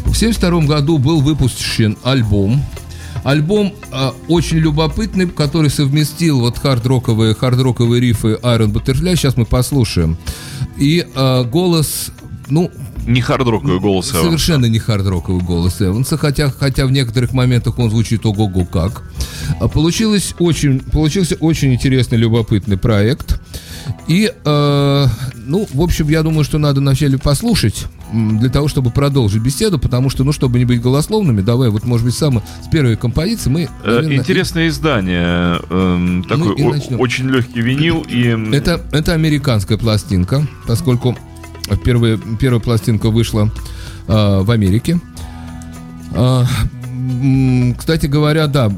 В 0.04 0.14
1972 0.14 0.61
году 0.66 0.99
был 0.99 1.21
выпущен 1.21 1.97
альбом. 2.02 2.62
Альбом 3.25 3.73
а, 3.92 4.14
очень 4.28 4.59
любопытный, 4.59 5.28
который 5.28 5.71
совместил 5.71 6.40
вот 6.40 6.59
хард-роковые, 6.59 7.35
хард-роковые 7.35 8.00
рифы 8.00 8.38
Iron 8.42 8.73
Butterfly. 8.73 9.16
Сейчас 9.16 9.37
мы 9.37 9.47
послушаем. 9.47 10.16
И 10.76 11.06
а, 11.14 11.44
голос, 11.44 12.11
ну, 12.49 12.71
Не 13.06 13.21
хард-роковый 13.21 13.78
голос 13.78 14.11
Эванса. 14.11 14.25
Совершенно 14.25 14.66
не 14.66 14.78
хард-роковый 14.78 15.42
голос 15.42 15.80
Эванса, 15.80 16.16
хотя, 16.16 16.50
хотя 16.50 16.87
в 16.87 16.92
некоторых 16.92 17.32
моментах 17.32 17.78
он 17.78 17.90
звучит 17.90 18.26
ого-го 18.26 18.64
как. 18.64 19.04
А 19.61 19.68
Получилось 19.68 20.35
очень, 20.38 20.80
получился 20.80 21.37
очень 21.37 21.73
интересный, 21.73 22.18
любопытный 22.18 22.76
проект. 22.76 23.40
И, 24.09 24.32
э, 24.44 25.06
ну, 25.37 25.68
в 25.73 25.80
общем, 25.80 26.09
я 26.09 26.23
думаю, 26.23 26.44
что 26.44 26.59
надо 26.59 26.80
вначале 26.80 27.18
послушать, 27.18 27.87
для 28.12 28.50
того, 28.50 28.69
чтобы 28.69 28.90
продолжить 28.90 29.42
беседу, 29.42 29.78
потому 29.78 30.11
что, 30.11 30.25
ну, 30.25 30.33
чтобы 30.33 30.59
не 30.59 30.64
быть 30.64 30.81
голословными, 30.81 31.40
давай, 31.40 31.71
вот, 31.71 31.85
может 31.85 32.04
быть, 32.04 32.14
самое, 32.14 32.42
с 32.64 32.69
первой 32.69 32.97
композиции 32.97 33.50
мы... 33.50 33.62
Э, 33.62 33.69
наверное, 33.85 34.16
Интересное 34.16 34.69
издание. 34.69 35.61
эм, 35.71 36.25
такой 36.25 36.54
Ну 36.59 36.99
очень 36.99 37.28
легкий 37.31 37.61
винил. 37.61 38.04
И 38.09 38.25
Это, 38.54 38.81
это 38.92 39.12
американская 39.14 39.78
пластинка, 39.78 40.47
поскольку 40.66 41.16
первая, 41.85 42.19
первая 42.40 42.61
пластинка 42.61 43.11
вышла 43.11 43.50
э, 44.09 44.40
в 44.40 44.50
Америке. 44.50 45.00
М, 46.14 46.47
кстати 47.78 48.06
говоря, 48.06 48.46
да, 48.46 48.66
э, 48.66 48.70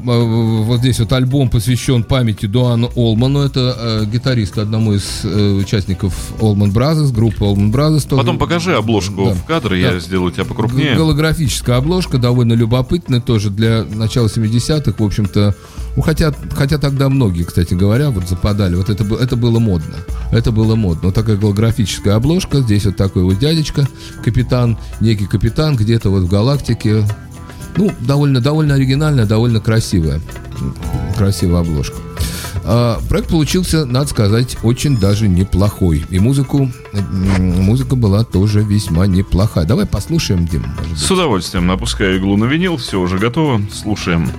вот 0.63 0.79
здесь 0.79 0.99
вот 0.99 1.11
альбом 1.13 1.49
посвящен 1.49 2.03
памяти 2.03 2.45
Дуану 2.45 2.91
Олману. 2.95 3.41
Это 3.41 3.75
э, 3.77 4.05
гитарист 4.05 4.57
одному 4.57 4.93
из 4.93 5.21
э, 5.23 5.51
участников 5.53 6.13
Allman 6.39 6.71
Brothers, 6.71 7.11
группы 7.11 7.43
Allman 7.43 7.71
Brothers. 7.71 8.05
Потом 8.05 8.37
покажи 8.37 8.75
обложку 8.75 9.25
Да. 9.25 9.33
в 9.33 9.45
кадр, 9.45 9.73
я 9.73 9.91
Да. 9.93 9.99
сделаю 9.99 10.31
тебя 10.31 10.45
покрупнее. 10.45 10.95
Голографическая 10.95 11.77
обложка, 11.77 12.17
довольно 12.17 12.53
любопытная 12.53 13.21
тоже 13.21 13.49
для 13.49 13.83
начала 13.83 14.27
70-х, 14.27 14.95
в 14.97 15.05
общем-то. 15.05 15.55
Ну, 15.95 16.01
хотя, 16.01 16.33
хотя 16.51 16.77
тогда 16.77 17.07
многие, 17.09 17.43
кстати 17.43 17.73
говоря, 17.73 18.09
вот 18.09 18.27
западали. 18.27 18.75
Вот 18.75 18.89
это, 18.89 19.05
это 19.15 19.35
было 19.35 19.59
модно. 19.59 19.95
Это 20.31 20.51
было 20.51 20.75
модно. 20.75 21.03
Вот 21.07 21.15
такая 21.15 21.37
голографическая 21.37 22.15
обложка. 22.15 22.59
Здесь 22.59 22.85
вот 22.85 22.97
такой 22.97 23.23
вот 23.23 23.39
дядечка, 23.39 23.87
капитан, 24.23 24.77
некий 24.99 25.25
капитан 25.25 25.75
где-то 25.77 26.09
вот 26.09 26.23
в 26.23 26.27
галактике. 26.29 27.05
Ну, 27.77 27.91
довольно, 27.99 28.41
довольно 28.41 28.75
оригинальная, 28.75 29.25
довольно 29.25 29.59
красивая. 29.59 30.21
Красивая 31.17 31.61
обложка. 31.61 31.97
А, 32.63 32.99
проект 33.09 33.29
получился, 33.29 33.85
надо 33.85 34.07
сказать, 34.07 34.57
очень 34.63 34.97
даже 34.97 35.27
неплохой. 35.27 36.05
И 36.09 36.19
музыку, 36.19 36.71
музыка 37.37 37.95
была 37.95 38.23
тоже 38.23 38.63
весьма 38.63 39.05
неплохая. 39.05 39.65
Давай 39.65 39.85
послушаем, 39.85 40.47
Дим. 40.47 40.65
С 40.95 41.09
удовольствием 41.11 41.69
опускаю 41.69 42.17
иглу 42.17 42.37
на 42.37 42.45
винил, 42.45 42.77
все 42.77 42.99
уже 42.99 43.19
готово, 43.19 43.61
слушаем. 43.71 44.29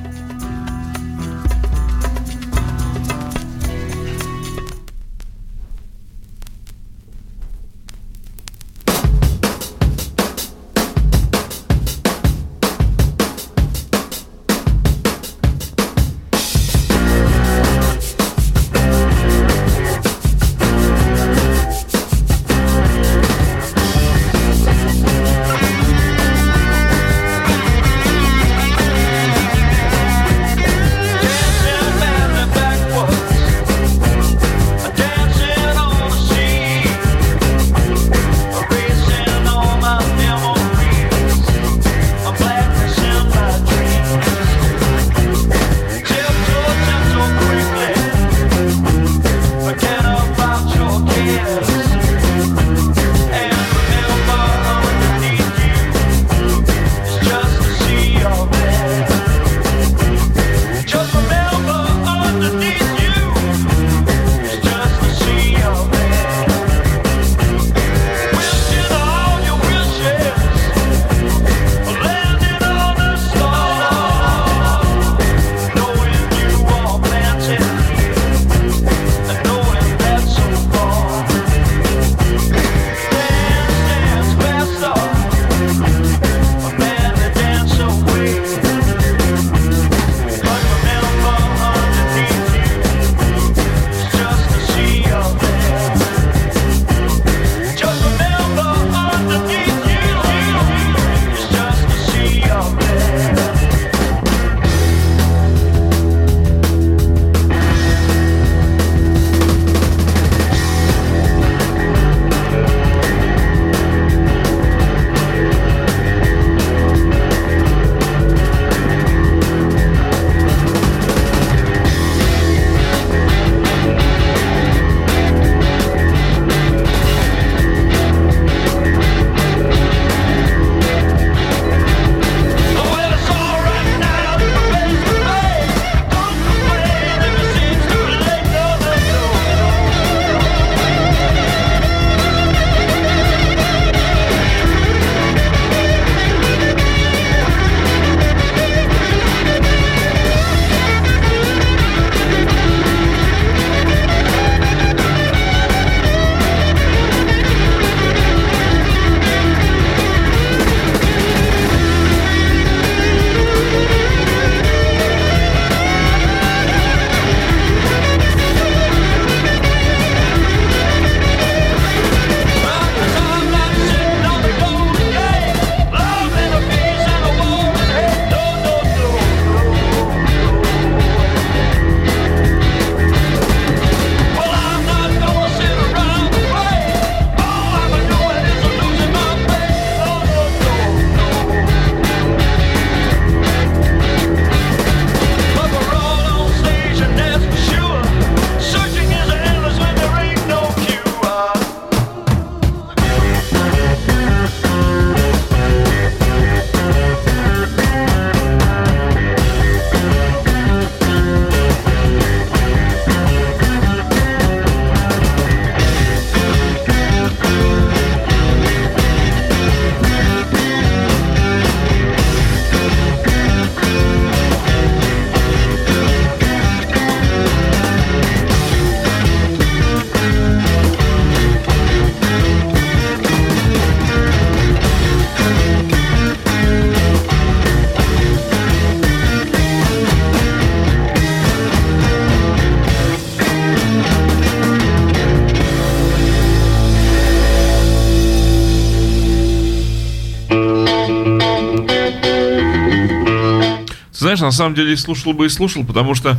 Самом 254.56 254.74
деле 254.74 254.96
слушал 254.96 255.32
бы 255.32 255.46
и 255.46 255.48
слушал, 255.48 255.84
потому 255.84 256.14
что, 256.14 256.30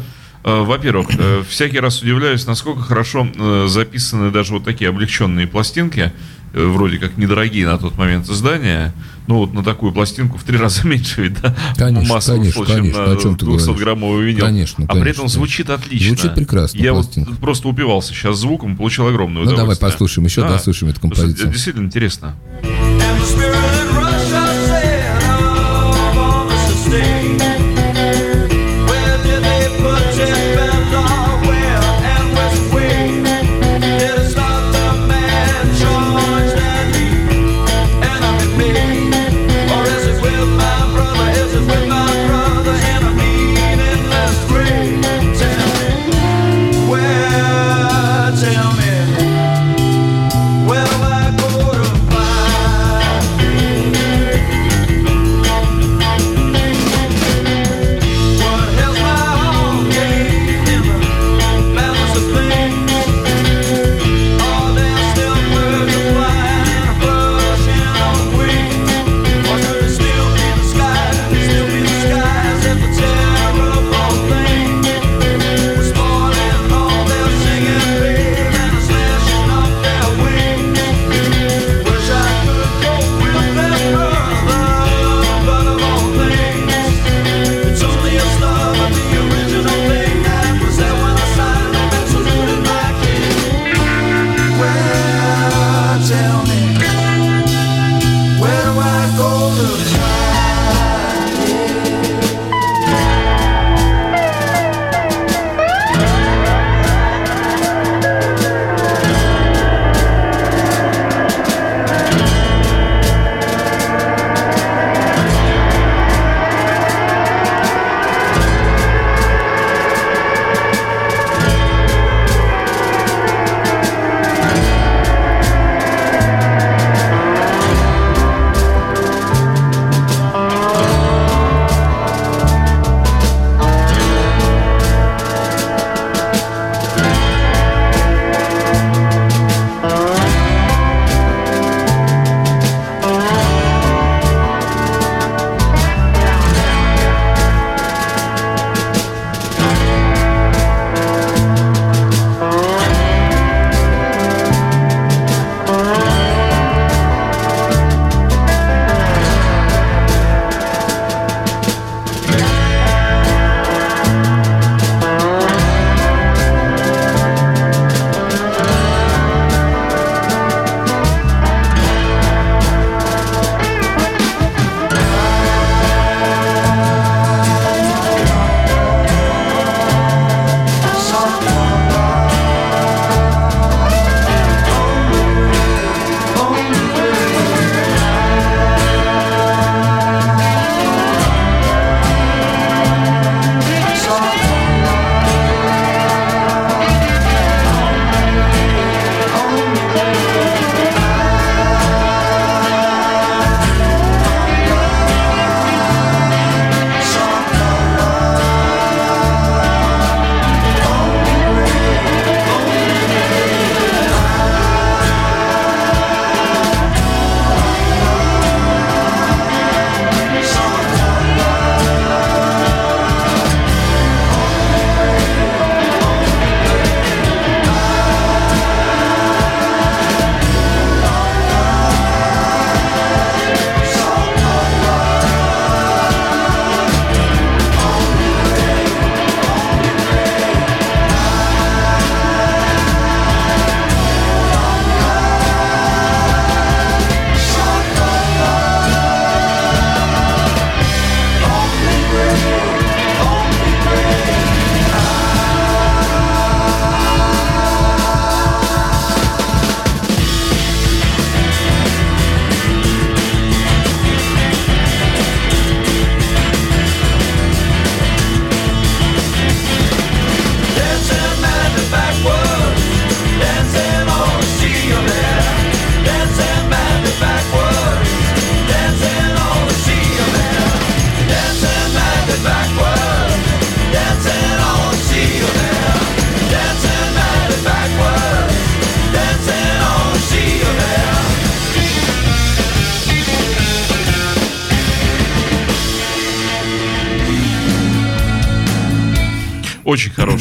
э, 0.43 0.61
во-первых, 0.61 1.07
э, 1.17 1.43
всякий 1.49 1.79
раз 1.79 2.01
удивляюсь, 2.01 2.45
насколько 2.45 2.81
хорошо 2.81 3.27
э, 3.33 3.65
записаны 3.69 4.31
даже 4.31 4.53
вот 4.53 4.63
такие 4.65 4.89
облегченные 4.89 5.47
пластинки, 5.47 6.11
э, 6.53 6.65
вроде 6.65 6.97
как 6.97 7.17
недорогие 7.17 7.65
на 7.67 7.77
тот 7.77 7.97
момент 7.97 8.29
издания. 8.29 8.93
Ну, 9.27 9.39
вот 9.39 9.53
на 9.53 9.61
такую 9.61 9.91
пластинку 9.91 10.37
в 10.37 10.43
три 10.43 10.57
раза 10.63 10.87
меньше, 10.87 11.21
ведь, 11.23 11.41
да? 11.41 11.53
Конечно, 11.75 12.13
масса 12.13 12.31
конечно, 12.35 12.61
ушло, 12.61 12.65
чем 12.73 12.75
конечно. 12.83 13.05
на 13.05 13.11
О 13.13 13.17
чем 13.17 13.37
ты 13.37 13.45
говоришь? 13.45 13.67
200-граммовый 13.67 14.25
винил. 14.25 14.45
Конечно, 14.45 14.85
а 14.87 14.95
при 14.95 15.11
этом 15.11 15.27
звучит 15.27 15.69
отлично. 15.69 16.15
Звучит 16.15 16.33
прекрасно 16.35 16.77
Я 16.77 16.93
пластинка. 16.93 17.29
вот 17.31 17.39
просто 17.39 17.67
упивался 17.67 18.13
сейчас 18.13 18.37
звуком, 18.37 18.77
получил 18.77 19.07
огромное 19.07 19.43
Ну, 19.43 19.55
давай 19.55 19.75
послушаем, 19.75 20.25
еще 20.27 20.41
Да. 20.41 20.49
дослушаем 20.51 20.91
эту 20.91 21.01
композицию. 21.01 21.51
Действительно 21.51 21.85
интересно. 21.85 22.35
And 24.39 24.81
the 24.81 24.96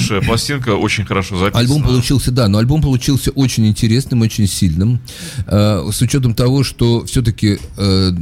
хорошая 0.08 0.28
пластинка, 0.28 0.70
очень 0.76 1.04
хорошо 1.04 1.38
записана. 1.38 1.60
Альбом 1.60 1.82
получился, 1.82 2.30
да, 2.30 2.48
но 2.48 2.58
альбом 2.58 2.82
получился 2.82 3.30
очень 3.30 3.66
интересным, 3.66 4.22
очень 4.22 4.46
сильным. 4.46 5.00
Э, 5.46 5.88
с 5.92 6.00
учетом 6.00 6.34
того, 6.34 6.64
что 6.64 7.04
все-таки 7.04 7.58
э, 7.76 8.12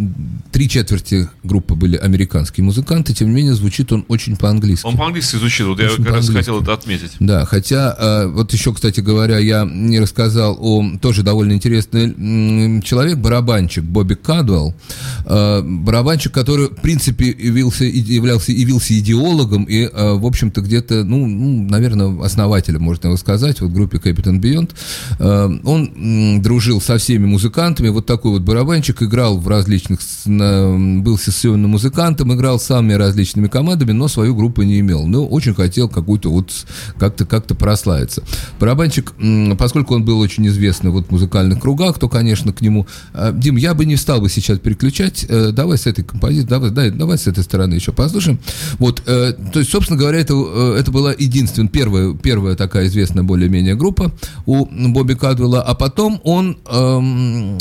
три 0.53 0.69
четверти 0.69 1.29
группы 1.43 1.75
были 1.75 1.97
американские 1.97 2.65
музыканты, 2.65 3.15
тем 3.15 3.29
не 3.29 3.35
менее 3.35 3.55
звучит 3.55 3.93
он 3.93 4.05
очень 4.09 4.37
по-английски. 4.37 4.87
Он 4.87 4.97
по-английски 4.97 5.37
звучит, 5.37 5.67
вот 5.67 5.81
я 5.81 5.87
Очень 5.87 6.05
как 6.05 6.15
раз 6.15 6.29
хотел 6.29 6.61
это 6.61 6.73
отметить. 6.73 7.13
Да, 7.21 7.45
хотя, 7.45 7.95
э, 7.99 8.27
вот 8.27 8.53
еще, 8.53 8.73
кстати 8.73 9.01
говоря, 9.01 9.39
я 9.39 9.65
не 9.65 10.01
рассказал 10.01 10.57
о 10.61 10.85
тоже 11.01 11.23
довольно 11.23 11.53
интересный 11.53 12.83
человек, 12.83 13.19
барабанщик 13.19 13.85
Бобби 13.85 14.15
Кадвелл. 14.15 14.75
Э, 15.27 15.63
барабанщик, 15.63 16.33
который, 16.33 16.69
в 16.69 16.81
принципе, 16.81 17.27
явился, 17.27 17.85
являлся, 17.85 18.53
явился 18.53 18.99
идеологом 18.99 19.65
и, 19.65 19.83
э, 19.83 20.13
в 20.15 20.27
общем-то, 20.27 20.61
где-то, 20.61 21.05
ну, 21.05 21.27
наверное, 21.75 22.23
основателем, 22.25 22.83
можно 22.83 23.09
его 23.09 23.17
сказать, 23.17 23.61
вот 23.61 23.73
группе 23.73 23.99
Capitan 23.99 24.41
Beyond. 24.41 24.71
Э, 25.19 25.51
он 25.65 26.41
дружил 26.43 26.81
со 26.81 26.99
всеми 26.99 27.27
музыкантами, 27.27 27.89
вот 27.89 28.07
такой 28.07 28.33
вот 28.33 28.43
барабанщик, 28.43 29.03
играл 29.03 29.39
в 29.39 29.49
различных, 29.49 30.01
был 30.25 31.19
сессионным 31.19 31.71
музыкантом, 31.71 32.33
играл 32.35 32.59
с 32.59 32.65
самыми 32.65 32.95
различными 32.95 33.49
командами, 33.49 33.93
но 33.93 34.09
свою 34.09 34.35
группу 34.37 34.63
не 34.63 34.79
имел. 34.81 35.07
Но 35.07 35.27
очень 35.27 35.55
хотел 35.55 35.89
какую-то 35.89 36.31
вот 36.31 36.53
как-то 36.99 37.27
как-то 37.27 37.55
прославиться. 37.55 38.23
Барабанщик, 38.61 39.13
поскольку 39.59 39.95
он 39.95 40.05
был 40.05 40.21
очень 40.21 40.47
известный 40.47 40.91
вот 40.91 41.09
в 41.09 41.11
музыкальных 41.11 41.61
кругах, 41.61 41.99
то, 41.99 42.09
конечно, 42.09 42.53
к 42.53 42.61
нему... 42.61 42.87
э, 43.13 43.33
Дим, 43.35 43.57
я 43.57 43.75
бы 43.75 43.85
не 43.85 43.97
стал 43.97 44.21
бы 44.21 44.29
сейчас 44.31 44.59
переключать. 44.59 45.27
э, 45.29 45.51
Давай 45.53 45.79
с 45.79 45.87
этой 45.87 46.05
композиции, 46.05 46.47
давай, 46.49 46.71
дай- 46.71 46.91
давай 46.91 47.19
с 47.19 47.27
этой 47.27 47.43
стороны 47.43 47.75
еще 47.75 47.93
послушаем. 47.93 48.39
Вот, 48.79 49.03
то 49.05 49.59
есть, 49.59 49.71
собственно 49.71 49.99
говоря, 49.99 50.19
это, 50.19 50.35
это 50.79 50.91
была 50.91 51.13
единственная, 51.13 51.64
первая, 51.69 52.15
первая 52.15 52.57
такая 52.57 52.87
известная 52.87 53.23
более-менее 53.23 53.75
группа 53.75 54.13
у 54.47 54.67
Бобби 54.67 55.15
Кадвелла, 55.15 55.63
а 55.63 55.75
потом 55.75 56.21
он 56.25 56.59
эм, 56.71 57.59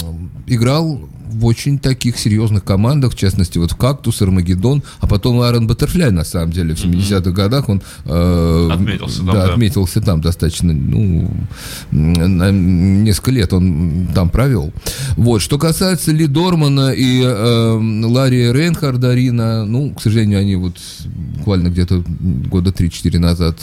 играл 0.47 1.01
в 1.33 1.45
очень 1.45 1.79
таких 1.79 2.17
серьезных 2.17 2.63
командах, 2.63 3.13
в 3.13 3.17
частности, 3.17 3.57
вот 3.57 3.71
в 3.71 3.75
«Кактус», 3.75 4.21
«Армагеддон», 4.21 4.83
а 4.99 5.07
потом 5.07 5.41
Аарон 5.41 5.67
Баттерфляй, 5.67 6.11
на 6.11 6.23
самом 6.23 6.51
деле, 6.51 6.75
в 6.75 6.83
70-х 6.83 7.31
годах 7.31 7.69
он... 7.69 7.81
э, 8.05 8.69
Отметился 8.71 9.17
там, 9.17 9.25
да, 9.27 9.33
да. 9.33 9.53
отметился 9.53 10.01
там 10.01 10.21
достаточно, 10.21 10.73
ну, 10.73 11.31
на 11.91 12.51
несколько 12.51 13.31
лет 13.31 13.53
он 13.53 14.07
там 14.13 14.29
провел. 14.29 14.71
Вот, 15.17 15.41
что 15.41 15.57
касается 15.57 16.11
Ли 16.11 16.27
Дормана 16.27 16.91
и 16.91 17.21
э, 17.23 18.05
Ларри 18.05 18.51
Рейнхарда 18.51 19.13
Рина, 19.13 19.65
ну, 19.65 19.91
к 19.91 20.01
сожалению, 20.01 20.39
они 20.39 20.55
вот 20.55 20.77
буквально 21.37 21.69
где-то 21.69 22.03
года 22.07 22.69
3-4 22.69 23.19
назад, 23.19 23.57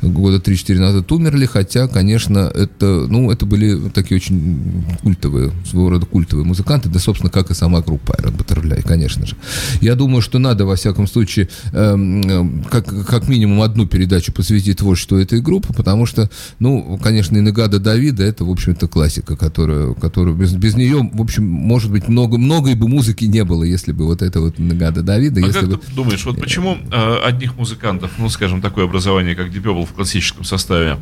года 0.00 0.38
3-4 0.38 0.78
назад 0.78 1.12
умерли, 1.12 1.46
хотя, 1.46 1.88
конечно, 1.88 2.50
это, 2.54 3.06
ну, 3.08 3.30
это 3.30 3.46
были 3.46 3.88
такие 3.90 4.16
очень 4.16 4.84
культовые, 5.02 5.52
своего 5.64 5.90
рода 5.90 6.06
культовые 6.06 6.44
музыканты, 6.44 6.88
да, 6.88 6.98
собственно, 6.98 7.30
как 7.30 7.50
и 7.50 7.54
сама 7.54 7.80
группа 7.80 8.12
Iron 8.12 8.36
Butterfly, 8.36 8.82
конечно 8.82 9.26
же. 9.26 9.36
Я 9.80 9.94
думаю, 9.94 10.22
что 10.22 10.38
надо, 10.38 10.64
во 10.64 10.76
всяком 10.76 11.06
случае, 11.06 11.48
эм, 11.72 12.22
эм, 12.22 12.64
как, 12.70 13.06
как 13.06 13.28
минимум 13.28 13.62
одну 13.62 13.86
передачу 13.86 14.32
посвятить 14.32 14.78
творчеству 14.78 15.16
этой 15.16 15.40
группы, 15.40 15.72
потому 15.72 16.06
что, 16.06 16.30
ну, 16.58 16.98
конечно, 17.02 17.36
Инегада 17.36 17.78
Давида, 17.78 18.24
это, 18.24 18.44
в 18.44 18.50
общем-то, 18.50 18.88
классика, 18.88 19.36
которая, 19.36 19.94
которая 19.94 20.34
без, 20.34 20.52
без 20.54 20.74
нее, 20.74 21.08
в 21.12 21.20
общем, 21.20 21.44
может 21.44 21.90
быть, 21.90 22.08
много, 22.08 22.38
многой 22.38 22.74
бы 22.74 22.88
музыки 22.88 23.24
не 23.24 23.44
было, 23.44 23.64
если 23.64 23.92
бы 23.92 24.04
вот 24.04 24.22
это 24.22 24.40
вот 24.40 24.58
Инегада 24.58 25.02
Давида, 25.02 25.40
А 25.40 25.46
если 25.46 25.60
как 25.60 25.68
бы... 25.68 25.76
ты 25.78 25.92
думаешь, 25.92 26.24
вот 26.24 26.40
почему 26.40 26.78
э, 26.90 27.16
одних 27.24 27.56
музыкантов, 27.56 28.10
ну, 28.18 28.28
скажем, 28.28 28.60
такое 28.60 28.84
образование, 28.84 29.34
как 29.34 29.48
Deep 29.48 29.64
Purple 29.72 29.86
в 29.86 29.92
классическом 29.92 30.44
составе, 30.44 30.98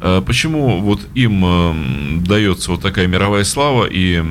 э, 0.00 0.22
почему 0.26 0.80
вот 0.80 1.00
им 1.14 1.42
э, 1.44 2.20
дается 2.26 2.70
вот 2.70 2.82
такая 2.82 3.06
мировая 3.06 3.44
слава 3.44 3.86
и 3.86 4.22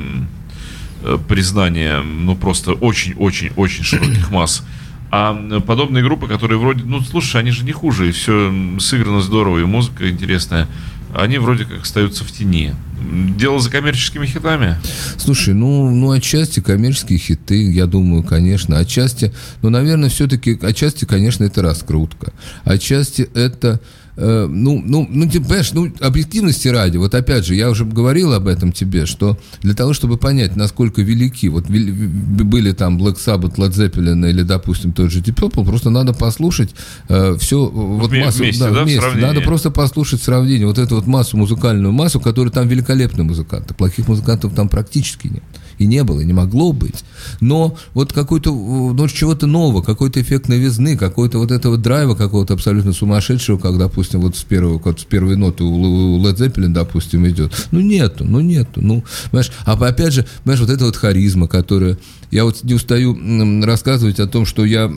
э, 1.03 1.17
признание, 1.27 2.01
ну, 2.01 2.35
просто 2.35 2.73
очень-очень-очень 2.73 3.83
широких 3.83 4.31
масс, 4.31 4.63
а 5.09 5.61
подобные 5.61 6.03
группы, 6.03 6.27
которые 6.27 6.59
вроде, 6.59 6.83
ну, 6.83 7.01
слушай, 7.01 7.39
они 7.39 7.51
же 7.51 7.63
не 7.63 7.71
хуже, 7.71 8.09
и 8.09 8.11
все 8.11 8.53
сыграно 8.79 9.21
здорово, 9.21 9.59
и 9.59 9.63
музыка 9.63 10.09
интересная, 10.09 10.67
они 11.13 11.37
вроде 11.37 11.65
как 11.65 11.83
остаются 11.83 12.23
в 12.23 12.31
тени. 12.31 12.73
Дело 13.37 13.59
за 13.59 13.69
коммерческими 13.69 14.25
хитами? 14.25 14.75
Слушай, 15.17 15.53
ну, 15.53 15.89
ну, 15.91 16.11
отчасти 16.11 16.59
коммерческие 16.59 17.19
хиты, 17.19 17.71
я 17.71 17.85
думаю, 17.85 18.23
конечно. 18.23 18.77
Отчасти, 18.77 19.31
ну, 19.61 19.69
наверное, 19.69 20.09
все-таки, 20.09 20.57
отчасти, 20.61 21.05
конечно, 21.05 21.43
это 21.43 21.61
раскрутка. 21.61 22.33
Отчасти 22.63 23.29
это, 23.33 23.79
э, 24.17 24.47
ну, 24.49 24.81
ну, 24.85 25.07
ну, 25.09 25.29
ты 25.29 25.39
понимаешь, 25.39 25.71
ну, 25.73 25.91
объективности 26.01 26.67
ради, 26.67 26.97
вот 26.97 27.15
опять 27.15 27.45
же, 27.45 27.55
я 27.55 27.69
уже 27.69 27.85
говорил 27.85 28.33
об 28.33 28.47
этом 28.47 28.71
тебе, 28.71 29.05
что 29.05 29.37
для 29.61 29.73
того, 29.73 29.93
чтобы 29.93 30.17
понять, 30.17 30.55
насколько 30.55 31.01
велики, 31.01 31.47
вот 31.47 31.69
вели- 31.69 31.91
в- 31.91 32.43
были 32.43 32.71
там 32.73 32.97
Black 32.97 33.17
Sabbath, 33.17 33.55
Led 33.55 33.71
Zeppelin 33.71 34.29
или, 34.29 34.41
допустим, 34.41 34.91
тот 34.91 35.11
же 35.11 35.21
Deep 35.21 35.35
Purple, 35.35 35.65
просто 35.65 35.89
надо 35.89 36.13
послушать 36.13 36.71
все, 37.39 37.65
вот 37.67 38.11
Вме- 38.11 38.25
массу, 38.25 38.39
вместе, 38.39 38.63
да, 38.63 38.71
да, 38.71 38.81
в 38.81 38.83
вместе. 38.85 39.01
надо 39.17 39.41
просто 39.41 39.71
послушать 39.71 40.21
сравнение, 40.21 40.67
вот 40.67 40.77
эту 40.79 40.95
вот 40.95 41.07
массу, 41.07 41.37
музыкальную 41.37 41.91
массу, 41.93 42.19
которую 42.19 42.51
там 42.51 42.67
великолепные 42.67 43.23
музыканты. 43.23 43.73
Плохих 43.73 44.07
музыкантов 44.07 44.53
там 44.53 44.67
практически 44.69 45.27
нет. 45.27 45.43
И 45.77 45.85
не 45.85 46.03
было, 46.03 46.21
и 46.21 46.25
не 46.25 46.33
могло 46.33 46.73
быть. 46.73 47.03
Но 47.39 47.77
вот 47.93 48.13
какой-то, 48.13 48.51
ну, 48.51 49.07
чего-то 49.07 49.47
нового, 49.47 49.81
какой-то 49.81 50.21
эффект 50.21 50.47
новизны, 50.47 50.97
какой-то 50.97 51.37
вот 51.37 51.51
этого 51.51 51.77
драйва 51.77 52.15
какого-то 52.15 52.55
абсолютно 52.55 52.93
сумасшедшего, 52.93 53.57
как, 53.57 53.77
допустим, 53.77 54.21
вот 54.21 54.35
с 54.35 54.43
первой, 54.43 54.79
как 54.79 54.99
с 54.99 55.03
первой 55.03 55.35
ноты 55.35 55.63
у 55.63 56.19
Led 56.23 56.37
Zeppelin, 56.37 56.69
допустим, 56.69 57.27
идет. 57.27 57.53
Ну, 57.71 57.79
нету, 57.79 58.25
ну, 58.25 58.39
нету. 58.39 58.81
Ну, 58.81 59.03
понимаешь, 59.31 59.51
а 59.65 59.73
опять 59.73 60.13
же, 60.13 60.25
понимаешь, 60.43 60.61
вот 60.61 60.69
эта 60.69 60.85
вот 60.85 60.95
харизма, 60.95 61.47
которая... 61.47 61.97
Я 62.29 62.43
вот 62.43 62.63
не 62.63 62.73
устаю 62.73 63.17
рассказывать 63.63 64.19
о 64.19 64.27
том, 64.27 64.45
что 64.45 64.65
я... 64.65 64.91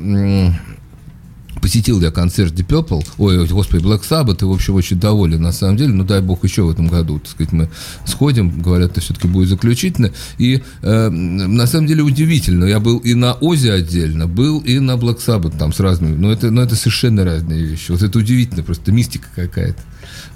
Посетил 1.60 2.00
я 2.00 2.10
концерт 2.10 2.54
Deep 2.54 2.66
Purple, 2.66 3.06
ой, 3.18 3.46
господи, 3.46 3.82
Black 3.82 4.02
Sabbath, 4.08 4.42
и, 4.42 4.44
в 4.44 4.52
общем, 4.52 4.74
очень 4.74 4.98
доволен, 4.98 5.42
на 5.42 5.52
самом 5.52 5.76
деле, 5.76 5.92
ну, 5.92 6.04
дай 6.04 6.20
бог, 6.20 6.44
еще 6.44 6.62
в 6.62 6.70
этом 6.70 6.88
году, 6.88 7.18
так 7.18 7.28
сказать, 7.28 7.52
мы 7.52 7.68
сходим, 8.06 8.62
говорят, 8.62 8.92
это 8.92 9.00
все-таки 9.00 9.28
будет 9.28 9.48
заключительно, 9.48 10.10
и, 10.38 10.62
э, 10.82 11.08
на 11.08 11.66
самом 11.66 11.86
деле, 11.86 12.02
удивительно, 12.02 12.64
я 12.64 12.80
был 12.80 12.98
и 12.98 13.14
на 13.14 13.34
Озе 13.34 13.72
отдельно, 13.72 14.26
был 14.26 14.60
и 14.60 14.78
на 14.78 14.92
Black 14.92 15.18
Sabbath, 15.18 15.58
там, 15.58 15.72
с 15.72 15.80
разными, 15.80 16.16
но 16.16 16.32
это, 16.32 16.50
но 16.50 16.62
это 16.62 16.76
совершенно 16.76 17.24
разные 17.24 17.64
вещи, 17.64 17.90
вот 17.90 18.02
это 18.02 18.18
удивительно, 18.18 18.62
просто 18.62 18.92
мистика 18.92 19.28
какая-то. 19.34 19.80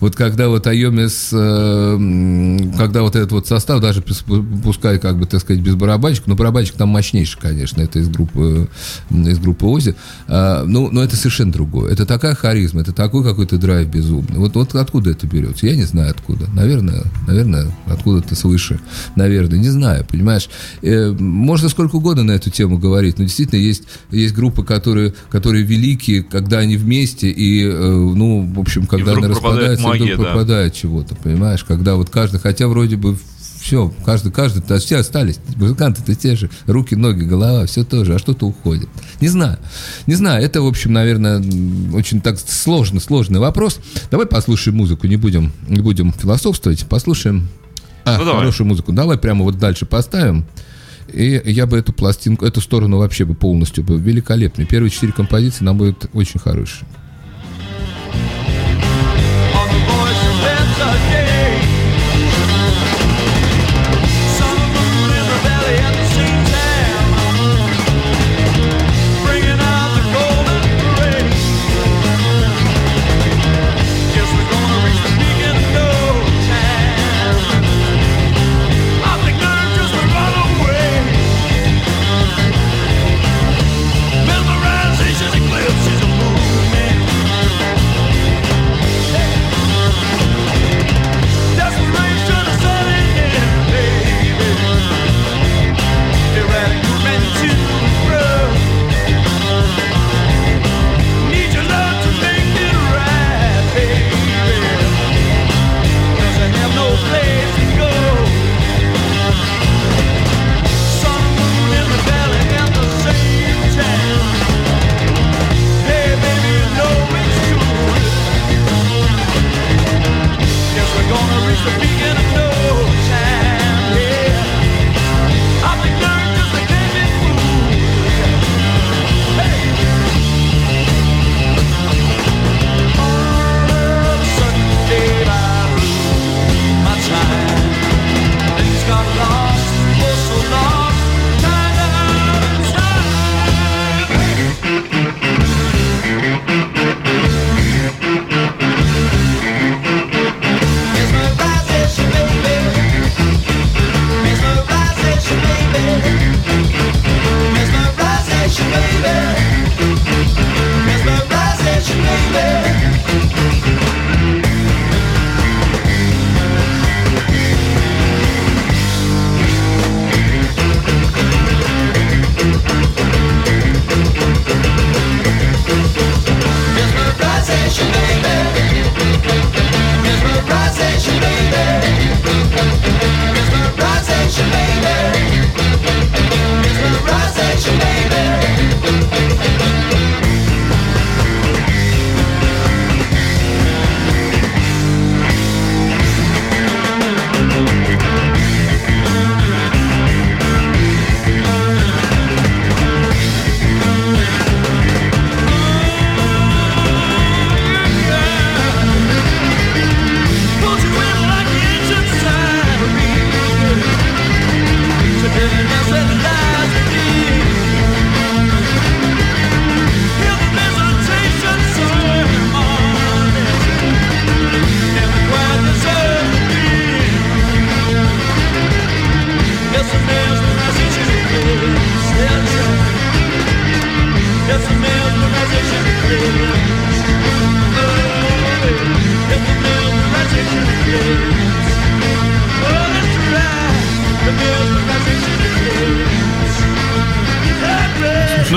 Вот 0.00 0.16
когда 0.16 0.48
вот 0.48 0.66
Айомис, 0.66 1.30
э, 1.32 2.58
когда 2.76 3.02
вот 3.02 3.16
этот 3.16 3.32
вот 3.32 3.46
состав, 3.46 3.80
даже 3.80 4.00
пус- 4.00 4.62
пускай, 4.62 4.98
как 4.98 5.18
бы, 5.18 5.26
так 5.26 5.40
сказать, 5.40 5.62
без 5.62 5.74
барабанщика, 5.74 6.28
но 6.28 6.34
барабанщик 6.34 6.74
там 6.74 6.88
мощнейший, 6.90 7.40
конечно, 7.40 7.80
это 7.82 7.98
из 7.98 8.08
группы, 8.08 8.68
э, 9.10 9.14
из 9.14 9.38
группы 9.38 9.66
Ози, 9.66 9.94
А, 10.26 10.64
ну, 10.66 10.90
но 10.90 11.02
это 11.02 11.16
совершенно 11.16 11.52
другое. 11.52 11.92
Это 11.92 12.06
такая 12.06 12.34
харизма, 12.34 12.80
это 12.80 12.92
такой 12.92 13.22
какой-то 13.24 13.58
драйв 13.58 13.88
безумный. 13.88 14.38
Вот, 14.38 14.54
вот 14.54 14.74
откуда 14.74 15.10
это 15.10 15.26
берется? 15.26 15.66
Я 15.66 15.76
не 15.76 15.84
знаю 15.84 16.10
откуда. 16.10 16.46
Наверное, 16.54 17.02
наверное, 17.26 17.66
откуда-то 17.86 18.34
свыше. 18.34 18.80
Наверное, 19.16 19.58
не 19.58 19.68
знаю, 19.70 20.04
понимаешь. 20.08 20.48
Э, 20.82 21.10
можно 21.12 21.68
сколько 21.68 21.96
угодно 21.96 22.24
на 22.24 22.32
эту 22.32 22.50
тему 22.50 22.78
говорить, 22.78 23.18
но 23.18 23.24
действительно 23.24 23.60
есть, 23.60 23.84
есть 24.10 24.34
группы, 24.34 24.64
которые, 24.64 25.14
которые 25.30 25.64
великие, 25.64 26.22
когда 26.22 26.58
они 26.58 26.76
вместе, 26.76 27.30
и, 27.30 27.64
ну, 27.64 28.50
в 28.54 28.60
общем, 28.60 28.86
когда 28.86 29.12
она 29.12 29.28
пропадает 29.54 29.80
магия, 29.80 30.16
да. 30.16 30.22
пропадает 30.22 30.74
чего-то, 30.74 31.14
понимаешь? 31.14 31.64
Когда 31.64 31.96
вот 31.96 32.10
каждый, 32.10 32.40
хотя 32.40 32.68
вроде 32.68 32.96
бы 32.96 33.16
все, 33.60 33.92
каждый, 34.04 34.30
каждый, 34.30 34.60
то 34.60 34.78
все 34.78 34.98
остались, 34.98 35.38
музыканты-то 35.56 36.14
те 36.14 36.36
же, 36.36 36.50
руки, 36.66 36.94
ноги, 36.94 37.24
голова, 37.24 37.64
все 37.64 37.82
тоже, 37.82 38.14
а 38.14 38.18
что-то 38.18 38.46
уходит. 38.46 38.88
Не 39.22 39.28
знаю, 39.28 39.58
не 40.06 40.14
знаю, 40.14 40.44
это, 40.44 40.60
в 40.60 40.66
общем, 40.66 40.92
наверное, 40.92 41.42
очень 41.94 42.20
так 42.20 42.38
сложно, 42.38 43.00
сложный 43.00 43.40
вопрос. 43.40 43.80
Давай 44.10 44.26
послушаем 44.26 44.76
музыку, 44.76 45.06
не 45.06 45.16
будем, 45.16 45.52
не 45.66 45.80
будем 45.80 46.12
философствовать, 46.12 46.84
послушаем 46.86 47.48
а, 48.04 48.18
Ну, 48.18 48.24
давай. 48.24 48.40
хорошую 48.40 48.66
музыку. 48.66 48.92
Давай 48.92 49.16
прямо 49.16 49.44
вот 49.44 49.58
дальше 49.58 49.86
поставим. 49.86 50.44
И 51.12 51.40
я 51.44 51.66
бы 51.66 51.78
эту 51.78 51.92
пластинку, 51.92 52.44
эту 52.44 52.60
сторону 52.60 52.98
вообще 52.98 53.24
бы 53.24 53.34
полностью 53.34 53.84
бы 53.84 53.98
великолепный. 53.98 54.66
Первые 54.66 54.90
четыре 54.90 55.12
композиции 55.12 55.64
нам 55.64 55.78
будут 55.78 56.06
очень 56.12 56.40
хорошие. 56.40 56.86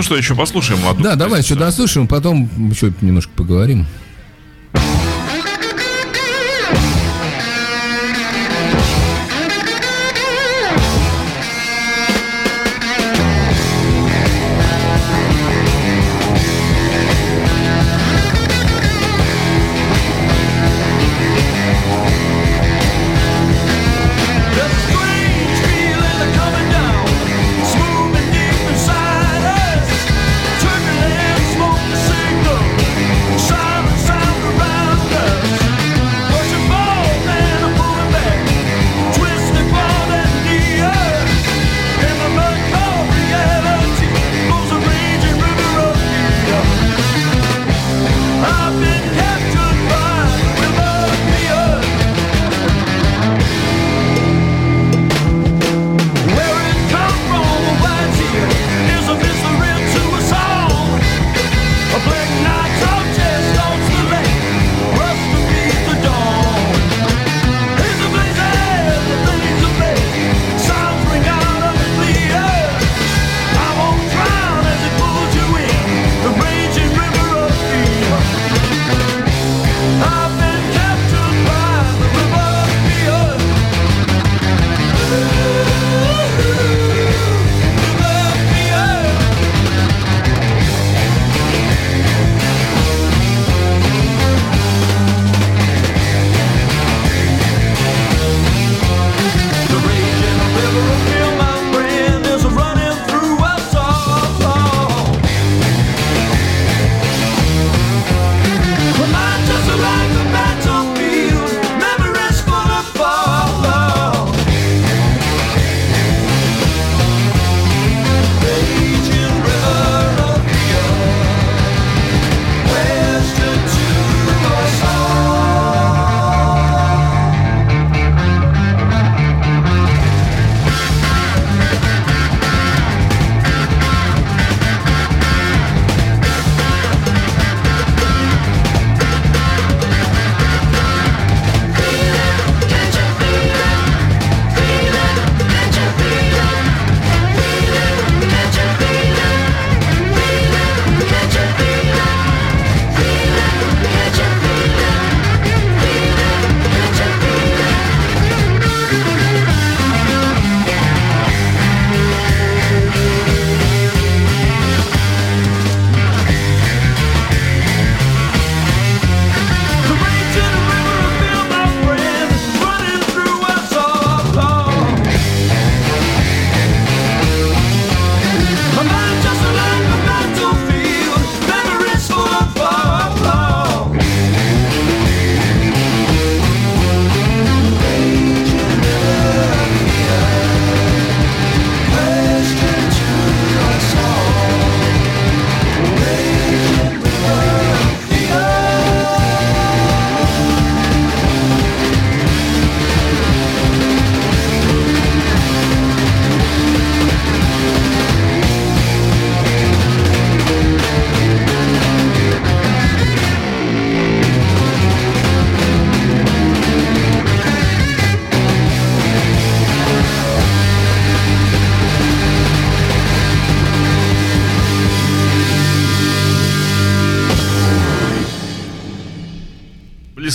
Что, 0.07 0.15
еще 0.15 0.35
послушаем 0.35 0.87
одну 0.87 1.03
Да, 1.03 1.15
давай 1.15 1.41
еще 1.41 1.49
композицию? 1.55 1.59
дослушаем, 1.59 2.07
потом 2.07 2.49
еще 2.71 2.93
немножко 3.01 3.31
поговорим. 3.35 3.85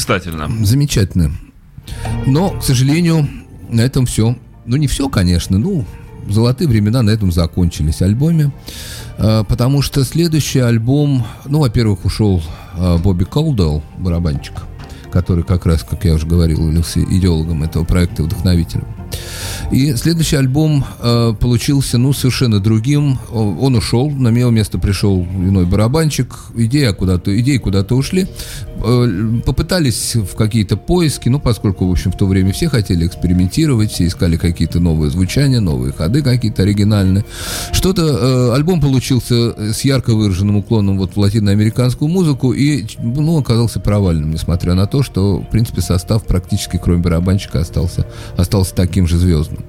Блистательно. 0.03 0.51
Замечательно. 0.65 1.31
Но, 2.27 2.51
к 2.51 2.65
сожалению, 2.65 3.29
на 3.69 3.83
этом 3.83 4.07
все. 4.07 4.37
Ну, 4.67 4.77
не 4.77 4.89
все, 4.89 5.09
конечно, 5.09 5.59
ну, 5.59 5.85
золотые 6.29 6.69
времена 6.69 7.03
на 7.03 7.11
этом 7.11 7.31
закончились 7.31 8.03
альбоме. 8.03 8.53
Э, 9.19 9.45
Потому 9.49 9.81
что 9.81 10.05
следующий 10.05 10.59
альбом, 10.59 11.25
ну, 11.47 11.61
во-первых, 11.61 12.05
ушел 12.05 12.43
э, 12.77 12.99
Бобби 12.99 13.25
Колдуэлл, 13.25 13.83
барабанщик, 13.99 14.55
который 15.13 15.45
как 15.45 15.67
раз, 15.67 15.85
как 15.85 16.05
я 16.05 16.15
уже 16.15 16.27
говорил, 16.27 16.67
являлся 16.67 17.01
идеологом 17.01 17.63
этого 17.63 17.85
проекта, 17.85 18.25
вдохновителем. 18.25 18.87
И 19.71 19.95
следующий 19.97 20.37
альбом 20.37 20.85
э, 21.01 21.35
получился, 21.41 21.97
ну, 21.97 22.13
совершенно 22.13 22.61
другим. 22.61 23.19
Он 23.33 23.75
ушел, 23.75 24.11
на 24.11 24.29
его 24.29 24.51
место 24.51 24.79
пришел 24.79 25.23
иной 25.23 25.65
барабанщик. 25.65 26.35
Идея 26.55 26.93
куда-то, 26.93 27.39
идеи 27.41 27.57
куда-то 27.57 27.95
ушли. 27.95 28.27
Э, 28.85 29.41
попытались 29.47 30.15
в 30.15 30.35
какие-то 30.35 30.77
поиски, 30.77 31.29
ну, 31.29 31.41
поскольку, 31.41 31.87
в 31.87 31.91
общем, 31.91 32.13
в 32.13 32.17
то 32.17 32.27
время 32.27 32.53
все 32.53 32.69
хотели 32.69 33.07
экспериментировать, 33.07 33.93
все 33.93 34.07
искали 34.07 34.37
какие-то 34.37 34.81
новые 34.81 35.11
звучания, 35.11 35.61
новые 35.61 35.93
ходы 35.93 36.23
какие-то 36.23 36.63
оригинальные. 36.63 37.25
Что-то, 37.73 38.03
э, 38.03 38.55
альбом 38.55 38.81
получился 38.81 39.73
с 39.73 39.83
ярко 39.85 40.15
выраженным 40.15 40.57
уклоном 40.57 40.99
вот 40.99 41.15
в 41.15 41.19
латиноамериканскую 41.19 42.09
музыку 42.09 42.53
и, 42.53 42.85
ну, 42.99 43.39
оказался 43.39 43.81
провальным, 43.81 44.33
несмотря 44.33 44.75
на 44.75 44.87
то, 44.87 45.03
что, 45.03 45.39
в 45.39 45.49
принципе, 45.49 45.81
состав 45.81 46.25
практически, 46.27 46.79
кроме 46.83 47.03
барабанщика, 47.03 47.61
остался, 47.61 48.07
остался 48.37 48.75
таким 48.75 49.02
же 49.07 49.19
звездным. 49.19 49.65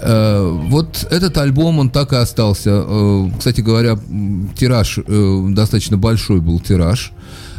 Э, 0.00 0.50
вот 0.68 1.06
этот 1.10 1.36
альбом, 1.38 1.78
он 1.78 1.90
так 1.90 2.12
и 2.12 2.16
остался. 2.16 2.84
Э, 2.86 3.30
кстати 3.38 3.60
говоря, 3.60 3.98
тираж, 4.56 4.98
э, 4.98 5.46
достаточно 5.50 5.96
большой 5.96 6.40
был 6.40 6.60
тираж. 6.60 7.12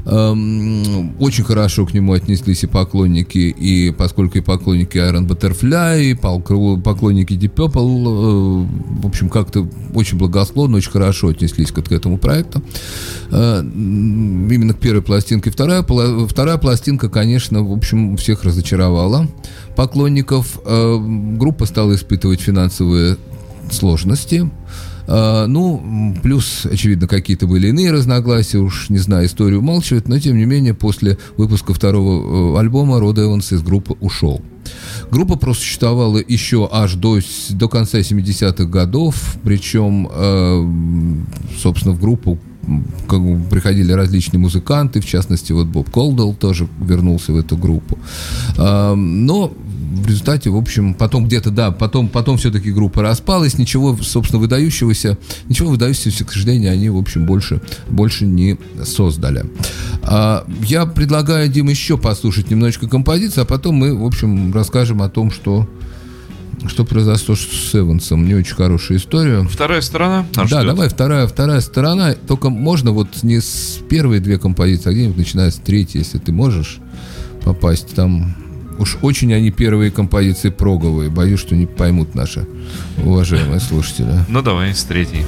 Эм, 0.05 1.15
Очень 1.19 1.45
хорошо 1.45 1.85
к 1.85 1.93
нему 1.93 2.13
отнеслись 2.13 2.63
и 2.63 2.67
поклонники, 2.67 3.37
и 3.37 3.91
поскольку 3.91 4.37
и 4.37 4.41
поклонники 4.41 4.97
Iron 4.97 5.27
Butterfly, 5.27 6.11
и 6.11 6.13
поклонники 6.81 7.33
Deep 7.33 7.53
Purple, 7.53 8.65
э, 8.65 9.01
в 9.01 9.07
общем, 9.07 9.29
как-то 9.29 9.67
очень 9.93 10.17
благосклонно, 10.17 10.77
очень 10.77 10.91
хорошо 10.91 11.29
отнеслись 11.29 11.71
к, 11.71 11.91
этому 11.91 12.17
проекту. 12.17 12.61
Э, 13.31 13.61
Именно 13.61 14.73
к 14.73 14.79
первой 14.79 15.01
пластинке. 15.01 15.51
Вторая, 15.51 15.85
вторая 16.27 16.57
пластинка, 16.57 17.09
конечно, 17.09 17.63
в 17.63 17.71
общем, 17.71 18.17
всех 18.17 18.43
разочаровала 18.43 19.27
поклонников. 19.75 20.59
Э, 20.65 20.97
Группа 21.37 21.65
стала 21.65 21.95
испытывать 21.95 22.41
финансовые 22.41 23.17
сложности. 23.71 24.49
А, 25.07 25.47
Ну, 25.47 26.15
плюс, 26.21 26.65
очевидно, 26.65 27.07
какие-то 27.07 27.47
были 27.47 27.67
иные 27.67 27.91
разногласия, 27.91 28.59
уж 28.59 28.89
не 28.89 28.99
знаю, 28.99 29.27
историю 29.27 29.59
умалчивать, 29.59 30.07
но, 30.07 30.19
тем 30.19 30.37
не 30.37 30.45
менее, 30.45 30.73
после 30.73 31.17
выпуска 31.37 31.73
второго 31.73 32.57
э, 32.57 32.59
альбома 32.59 32.99
Род 32.99 33.19
Эванс 33.19 33.51
из 33.51 33.61
группы 33.61 33.95
ушел. 33.99 34.41
Группа 35.11 35.35
просуществовала 35.35 36.21
еще 36.25 36.69
аж 36.71 36.95
до, 36.95 37.19
до 37.49 37.67
конца 37.67 37.99
70-х 37.99 38.65
годов, 38.65 39.37
причем, 39.43 40.09
э, 40.11 41.15
собственно, 41.61 41.93
в 41.93 41.99
группу 41.99 42.39
как 43.09 43.21
бы 43.21 43.43
приходили 43.49 43.91
различные 43.91 44.39
музыканты, 44.39 45.01
в 45.01 45.05
частности, 45.05 45.51
вот 45.51 45.67
Боб 45.67 45.89
Колдел 45.89 46.33
тоже 46.33 46.69
вернулся 46.79 47.33
в 47.33 47.37
эту 47.37 47.57
группу. 47.57 47.97
Но 48.57 49.51
в 49.93 50.07
результате, 50.07 50.49
в 50.49 50.57
общем, 50.57 50.93
потом 50.93 51.25
где-то, 51.25 51.51
да, 51.51 51.71
потом, 51.71 52.07
потом 52.07 52.37
все-таки 52.37 52.71
группа 52.71 53.01
распалась, 53.01 53.57
ничего, 53.57 53.95
собственно, 54.01 54.41
выдающегося, 54.41 55.17
ничего 55.47 55.69
выдающегося, 55.69 56.25
к 56.25 56.31
сожалению, 56.31 56.71
они, 56.71 56.89
в 56.89 56.97
общем, 56.97 57.25
больше, 57.25 57.61
больше 57.89 58.25
не 58.25 58.57
создали. 58.83 59.45
А, 60.01 60.45
я 60.65 60.85
предлагаю, 60.85 61.47
Дим, 61.47 61.69
еще 61.69 61.97
послушать 61.97 62.49
немножечко 62.49 62.87
композиции, 62.87 63.41
а 63.41 63.45
потом 63.45 63.75
мы, 63.75 63.95
в 63.95 64.03
общем, 64.03 64.53
расскажем 64.53 65.01
о 65.01 65.09
том, 65.09 65.31
что, 65.31 65.69
что 66.67 66.83
произошло 66.85 67.35
с 67.35 67.75
Эвансом. 67.75 68.27
Не 68.27 68.35
очень 68.35 68.55
хорошая 68.55 68.97
история. 68.97 69.43
Вторая 69.43 69.81
сторона. 69.81 70.25
нас 70.35 70.49
да, 70.49 70.61
ждет. 70.61 70.65
давай 70.65 70.89
вторая, 70.89 71.27
вторая 71.27 71.61
сторона. 71.61 72.13
Только 72.13 72.49
можно 72.49 72.91
вот 72.91 73.23
не 73.23 73.39
с 73.39 73.79
первой 73.89 74.19
две 74.19 74.37
композиции, 74.37 74.89
а 74.89 74.93
где-нибудь 74.93 75.17
начиная 75.17 75.51
с 75.51 75.55
третьей, 75.55 75.99
если 75.99 76.17
ты 76.17 76.31
можешь 76.31 76.79
попасть. 77.43 77.93
Там 77.95 78.35
уж 78.79 78.97
очень 79.01 79.33
они 79.33 79.51
первые 79.51 79.91
композиции 79.91 80.49
проговые. 80.49 81.09
Боюсь, 81.09 81.39
что 81.39 81.55
не 81.55 81.65
поймут 81.65 82.15
наши 82.15 82.45
уважаемые 83.03 83.59
слушатели. 83.59 84.25
Ну 84.27 84.41
давай, 84.41 84.73
с 84.73 84.83
третьей. 84.83 85.25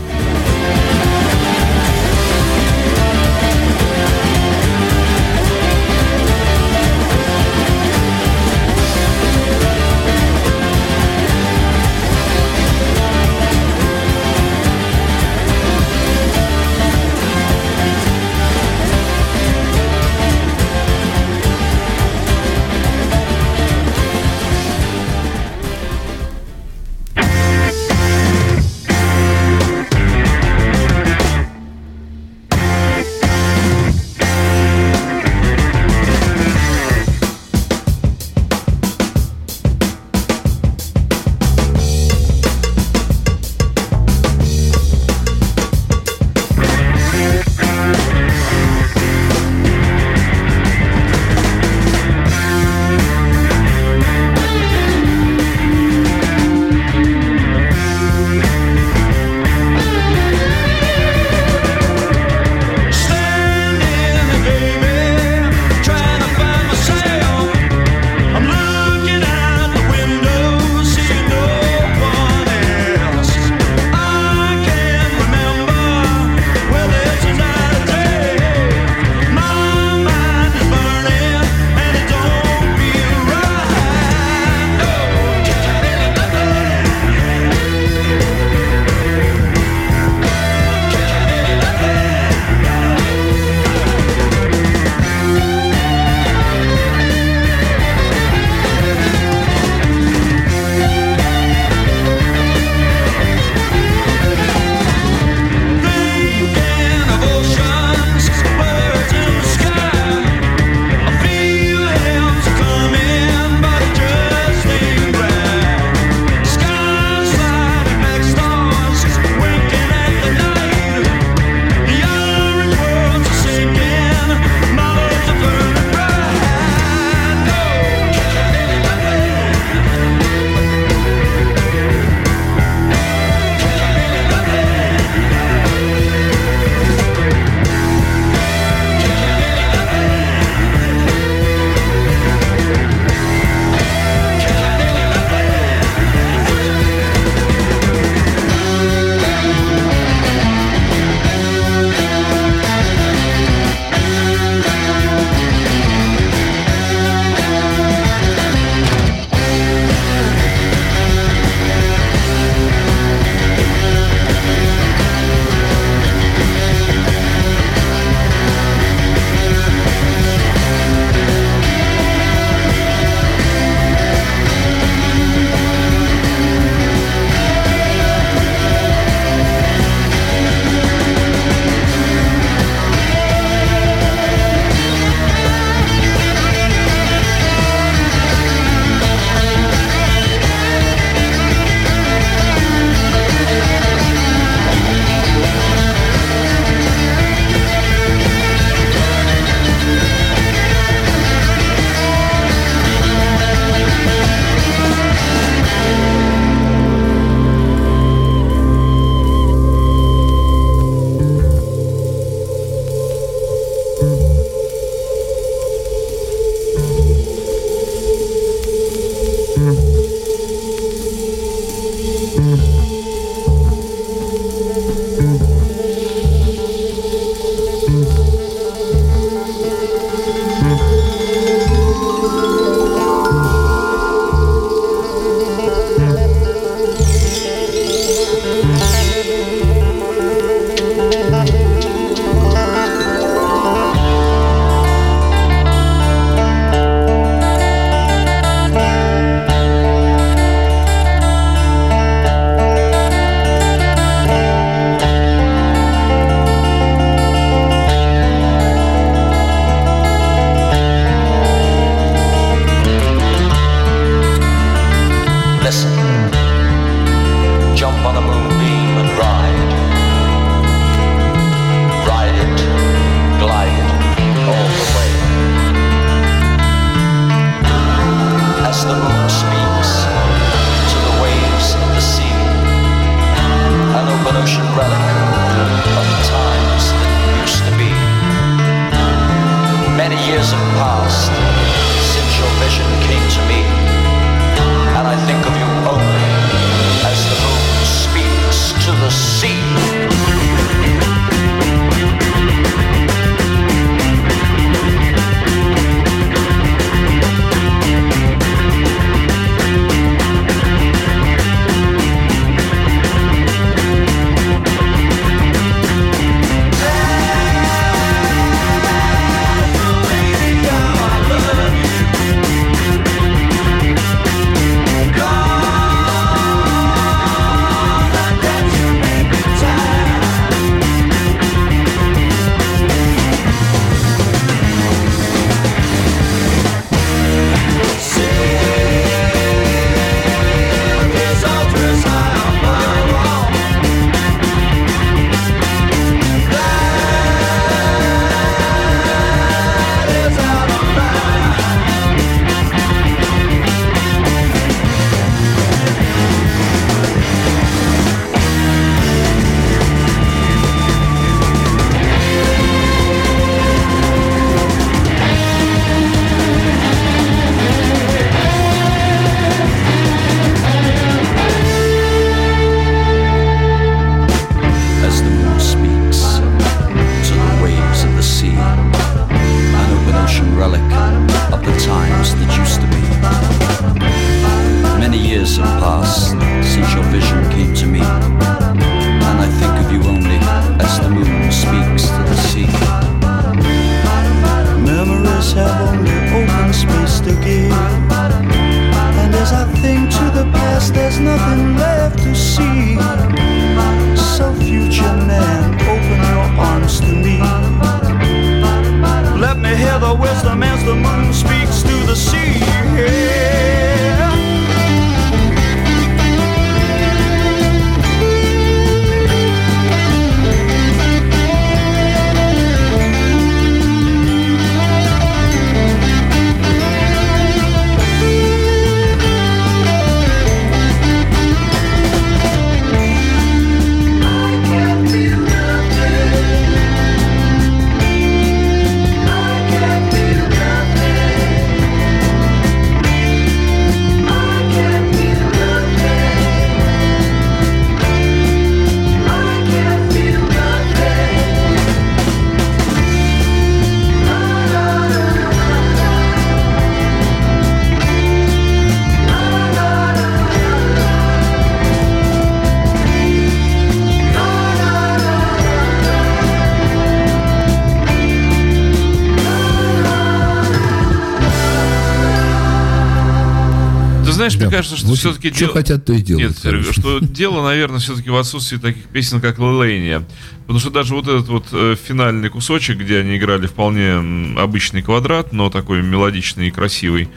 Мне 474.68 474.76
кажется, 474.76 474.98
что 474.98 475.08
Вот 475.08 475.18
все-таки 475.18 475.54
что 475.54 475.70
хотят, 475.70 476.06
то 476.06 476.14
и 476.14 476.22
делают, 476.22 476.64
Нет, 476.64 476.94
что 476.94 477.20
дело, 477.20 477.64
наверное, 477.64 478.00
все-таки 478.00 478.30
в 478.30 478.36
отсутствии 478.36 478.78
таких 478.78 479.06
песен, 479.06 479.42
как 479.42 479.60
Лелейния. 479.60 480.26
Потому 480.62 480.80
что 480.80 480.90
даже 480.90 481.14
вот 481.14 481.28
этот 481.28 481.48
вот 481.48 481.66
э, 481.72 481.96
финальный 482.02 482.50
кусочек, 482.50 482.98
где 482.98 483.20
они 483.20 483.38
играли 483.38 483.68
вполне 483.68 484.58
обычный 484.60 485.02
квадрат, 485.02 485.54
но 485.54 485.70
такой 485.70 486.02
мелодичный 486.02 486.70
и 486.70 486.72
красивый, 486.72 487.30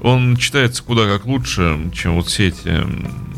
он 0.00 0.36
читается 0.36 0.82
куда 0.82 1.06
как 1.06 1.24
лучше, 1.24 1.90
чем 1.94 2.16
вот 2.16 2.26
все 2.26 2.48
эти 2.48 2.86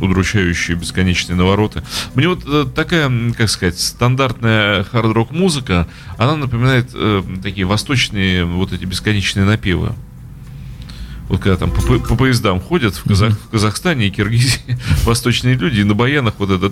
удручающие 0.01 0.77
бесконечные 0.77 1.37
навороты. 1.37 1.83
Мне 2.15 2.29
вот 2.29 2.43
э, 2.45 2.67
такая, 2.75 3.11
как 3.35 3.49
сказать, 3.49 3.79
стандартная 3.79 4.83
хард-рок 4.83 5.31
музыка, 5.31 5.87
она 6.19 6.35
напоминает 6.35 6.91
э, 6.93 7.23
такие 7.43 7.67
восточные 7.67 8.45
вот 8.45 8.73
эти 8.73 8.85
бесконечные 8.85 9.47
напевы. 9.47 9.95
Вот 11.29 11.41
когда 11.41 11.57
там 11.57 11.71
по, 11.73 11.83
по- 11.83 11.99
по 11.99 12.17
поездам 12.17 12.61
ходят 12.61 12.95
в, 12.95 13.05
Казах- 13.05 13.37
в 13.37 13.49
Казахстане 13.51 14.07
и 14.07 14.11
Киргизии 14.11 14.61
восточные 15.05 15.57
люди, 15.57 15.81
и 15.81 15.85
на 15.85 15.95
баянах 15.95 16.35
вот 16.39 16.51
это... 16.51 16.69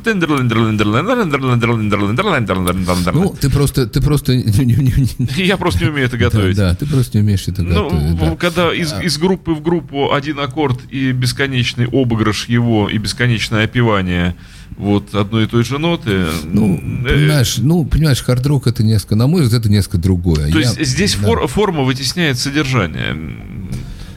Ну, 3.25 3.35
ты 3.41 3.51
просто, 3.51 3.87
ты 3.87 4.01
просто... 4.01 4.33
Я 4.33 5.57
просто 5.57 5.85
не 5.85 5.91
умею 5.91 6.07
это 6.07 6.17
готовить. 6.17 6.57
да, 6.57 6.75
ты 6.75 6.87
просто 6.87 7.19
не 7.19 7.25
умеешь 7.25 7.49
это 7.49 7.63
Ну, 7.63 7.91
готовить. 7.91 8.19
да. 8.21 8.37
когда 8.37 8.73
из, 8.75 8.93
из 9.03 9.19
группы 9.19 9.53
в 9.53 9.61
группу 9.63 10.13
один 10.13 10.39
аккорд 10.39 10.79
и 10.91 11.11
бесконечный 11.13 11.87
обыгрыш 11.87 12.47
его, 12.49 12.89
и 12.89 12.99
бесконечное 12.99 13.65
опевание 13.65 14.37
вот 14.77 15.15
одной 15.15 15.45
и 15.45 15.47
той 15.47 15.65
же 15.65 15.79
ноты. 15.79 16.27
Ну, 16.45 16.77
понимаешь, 17.05 17.57
ну, 17.59 17.85
понимаешь, 17.85 18.23
хард-рок 18.23 18.67
это 18.67 18.83
несколько, 18.83 19.17
на 19.17 19.27
мой 19.27 19.43
взгляд, 19.43 19.63
это 19.63 19.71
несколько 19.71 19.99
другое. 19.99 20.51
То 20.51 20.59
Я- 20.59 20.69
есть 20.69 20.85
здесь 20.85 21.15
да. 21.17 21.27
фор- 21.27 21.47
форма 21.49 21.83
вытесняет 21.83 22.39
содержание. 22.39 23.17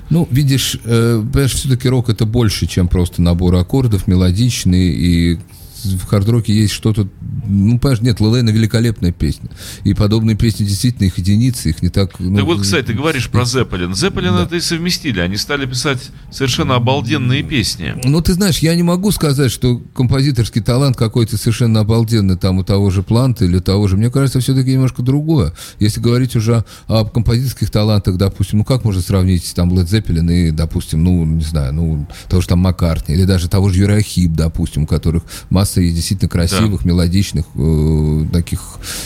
Ну, 0.09 0.27
видишь, 0.31 0.79
э, 0.83 1.23
все-таки 1.47 1.89
рок 1.89 2.09
это 2.09 2.25
больше, 2.25 2.65
чем 2.65 2.87
просто 2.87 3.21
набор 3.21 3.55
аккордов, 3.55 4.07
мелодичный, 4.07 4.89
и 4.89 5.39
в 5.85 6.05
хард-роке 6.05 6.53
есть 6.53 6.73
что-то... 6.73 7.07
Ну, 7.45 7.79
понимаешь, 7.79 8.01
нет, 8.01 8.19
Лелейна 8.19 8.49
великолепная 8.49 9.11
песня. 9.11 9.49
И 9.83 9.93
подобные 9.93 10.35
песни 10.35 10.65
действительно, 10.65 11.05
их 11.05 11.17
единицы, 11.17 11.69
их 11.69 11.81
не 11.81 11.89
так... 11.89 12.19
Ну, 12.19 12.35
Так 12.35 12.45
вот, 12.45 12.61
кстати, 12.61 12.87
ты 12.87 12.93
говоришь 12.93 13.29
про 13.29 13.45
Зеппелин. 13.45 13.95
Зеппелин 13.95 14.33
Да. 14.33 14.43
это 14.43 14.55
и 14.55 14.59
совместили. 14.59 15.19
Они 15.19 15.37
стали 15.37 15.65
писать 15.65 16.09
совершенно 16.31 16.75
обалденные 16.75 17.43
песни. 17.43 17.93
Ну, 18.03 18.21
ты 18.21 18.33
знаешь, 18.33 18.59
я 18.59 18.75
не 18.75 18.83
могу 18.83 19.11
сказать, 19.11 19.51
что 19.51 19.77
композиторский 19.95 20.61
талант 20.61 20.97
какой-то 20.97 21.37
совершенно 21.37 21.81
обалденный 21.81 22.37
там 22.37 22.57
у 22.57 22.63
того 22.63 22.89
же 22.89 23.03
Планта 23.03 23.45
или 23.45 23.59
того 23.59 23.87
же. 23.87 23.97
Мне 23.97 24.09
кажется, 24.09 24.39
все-таки 24.39 24.73
немножко 24.73 25.01
другое. 25.01 25.53
Если 25.79 25.99
говорить 26.01 26.35
уже 26.35 26.65
о 26.87 27.05
композиторских 27.05 27.69
талантах, 27.69 28.17
допустим, 28.17 28.59
ну 28.59 28.65
как 28.65 28.83
можно 28.83 29.01
сравнить 29.01 29.53
там 29.55 29.73
Led 29.73 29.85
Zeppelin 29.85 30.33
и, 30.33 30.51
допустим, 30.51 31.03
ну, 31.03 31.25
не 31.25 31.43
знаю, 31.43 31.73
ну, 31.73 32.07
того 32.29 32.41
же 32.41 32.47
там 32.47 32.59
Маккартни, 32.59 33.15
или 33.15 33.23
даже 33.25 33.47
того 33.49 33.69
же 33.69 33.79
Юрахип, 33.81 34.33
допустим, 34.33 34.83
у 34.83 34.87
которых 34.87 35.23
масса 35.49 35.66
есть 35.75 35.95
действительно 35.95 36.29
красивых, 36.29 36.85
мелодичных 36.85 36.97
мелодичных 37.07 37.45
э, 37.55 38.25
таких 38.33 38.59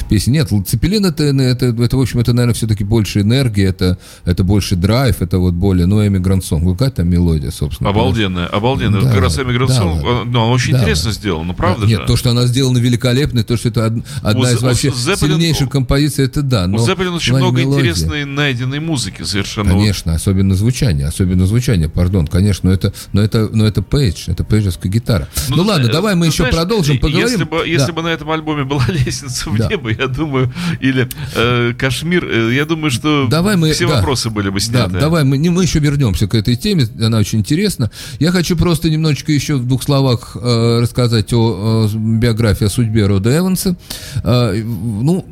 песен. 0.09 0.31
Нет, 0.33 0.49
Цепелин 0.67 1.05
это, 1.05 1.23
это, 1.23 1.65
это, 1.67 1.97
в 1.97 2.01
общем, 2.01 2.19
это, 2.19 2.33
наверное, 2.33 2.53
все-таки 2.53 2.83
больше 2.83 3.21
энергии, 3.21 3.65
это, 3.65 3.97
это 4.25 4.43
больше 4.43 4.75
драйв, 4.75 5.21
это 5.21 5.39
вот 5.39 5.53
более, 5.53 5.85
ну, 5.85 6.05
Эмигрант 6.05 6.45
Сон. 6.45 6.65
Какая 6.71 6.91
там 6.91 7.09
мелодия, 7.09 7.51
собственно. 7.51 7.89
Обалденная, 7.89 8.47
обалденная. 8.47 9.01
Да, 9.01 9.09
как 9.11 9.21
раз 9.21 9.37
Эмигрант 9.39 9.69
да, 9.69 9.77
Сон, 9.77 9.99
да. 10.01 10.23
ну, 10.25 10.39
он 10.45 10.51
очень 10.53 10.73
Да, 10.73 10.79
интересно 10.79 11.11
да. 11.11 11.15
сделано, 11.17 11.43
ну, 11.45 11.53
правда 11.53 11.85
Нет, 11.85 12.01
же? 12.01 12.05
то, 12.07 12.15
что 12.15 12.29
она 12.31 12.45
сделана 12.47 12.77
великолепно, 12.77 13.43
то, 13.43 13.57
что 13.57 13.69
это 13.69 13.87
од- 13.87 14.03
одна 14.21 14.41
У 14.49 14.53
из 14.53 14.61
вообще 14.61 14.89
у 14.89 14.93
Зеппелин- 14.93 15.17
сильнейших 15.17 15.69
композиций, 15.69 16.25
это 16.25 16.41
да. 16.41 16.65
У 16.65 16.67
Но 16.67 16.77
Зеппелина 16.79 17.15
очень 17.15 17.33
в 17.33 17.39
плане 17.39 17.45
много 17.45 17.61
мелодии- 17.61 17.79
интересной 17.89 18.25
найденной 18.25 18.79
музыки 18.79 19.23
совершенно. 19.23 19.71
Конечно, 19.71 20.13
особенно 20.13 20.55
звучание, 20.55 21.07
особенно 21.07 21.45
звучание, 21.45 21.89
пардон, 21.89 22.27
конечно, 22.27 22.69
но 22.69 22.73
это, 22.75 22.93
но 23.13 23.21
это, 23.21 23.49
но 23.51 23.65
это 23.65 23.81
пейдж, 23.81 24.25
это 24.27 24.43
пейджевская 24.43 24.91
гитара. 24.91 25.27
Ну, 25.49 25.55
ты 25.57 25.61
ладно, 25.61 25.83
зна- 25.85 25.93
давай 25.93 26.15
мы 26.15 26.27
ты 26.27 26.31
еще 26.31 26.43
знаешь, 26.51 26.67
продолжим, 26.67 26.97
поговорим. 26.99 27.27
Если 27.27 27.43
бы, 27.43 27.57
если 27.67 27.87
Да. 27.87 27.93
бы 27.93 28.01
на 28.03 28.07
этом 28.07 28.29
альбоме 28.31 28.63
была 28.63 28.85
лестница 28.89 29.49
в 29.49 29.57
Да. 29.57 29.67
небо, 29.69 29.89
я 29.91 30.07
думаю, 30.07 30.51
или 30.79 31.07
э, 31.35 31.73
Кашмир, 31.77 32.25
э, 32.25 32.53
я 32.53 32.65
думаю, 32.65 32.91
что 32.91 33.27
Давай 33.29 33.55
мы, 33.57 33.71
все 33.73 33.87
да. 33.87 33.95
вопросы 33.95 34.29
были 34.29 34.49
бы 34.49 34.59
Да, 34.59 34.65
сняты. 34.65 34.99
давай 34.99 35.23
мы, 35.23 35.37
не, 35.37 35.49
мы 35.49 35.63
еще 35.63 35.79
вернемся 35.79 36.27
к 36.27 36.35
этой 36.35 36.55
теме, 36.55 36.85
она 37.01 37.17
очень 37.19 37.39
интересна. 37.39 37.91
Я 38.19 38.31
хочу 38.31 38.55
просто 38.57 38.89
немножечко 38.89 39.31
еще 39.31 39.55
в 39.55 39.65
двух 39.67 39.83
словах 39.83 40.35
э, 40.39 40.79
рассказать 40.81 41.33
о, 41.33 41.87
э, 41.91 41.97
биографии, 41.97 42.65
о 42.65 42.69
судьбе 42.69 43.05
Рода 43.07 43.35
Эванса. 43.37 43.75
Э, 44.23 44.53
ну, 44.63 45.25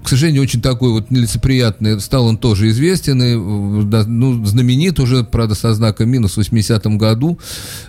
э, 0.00 0.04
к 0.04 0.08
сожалению, 0.08 0.42
очень 0.42 0.60
такой 0.60 0.90
вот 0.92 1.10
нелицеприятный, 1.10 2.00
стал 2.00 2.26
он 2.26 2.36
тоже 2.38 2.68
известен, 2.68 3.22
и, 3.22 3.80
э, 3.80 3.84
да, 3.84 4.04
ну, 4.06 4.44
знаменит 4.44 5.00
уже, 5.00 5.24
правда, 5.24 5.54
со 5.54 5.72
знаком 5.74 6.08
минус 6.08 6.36
в 6.36 6.40
80-м 6.40 6.98
году, 6.98 7.38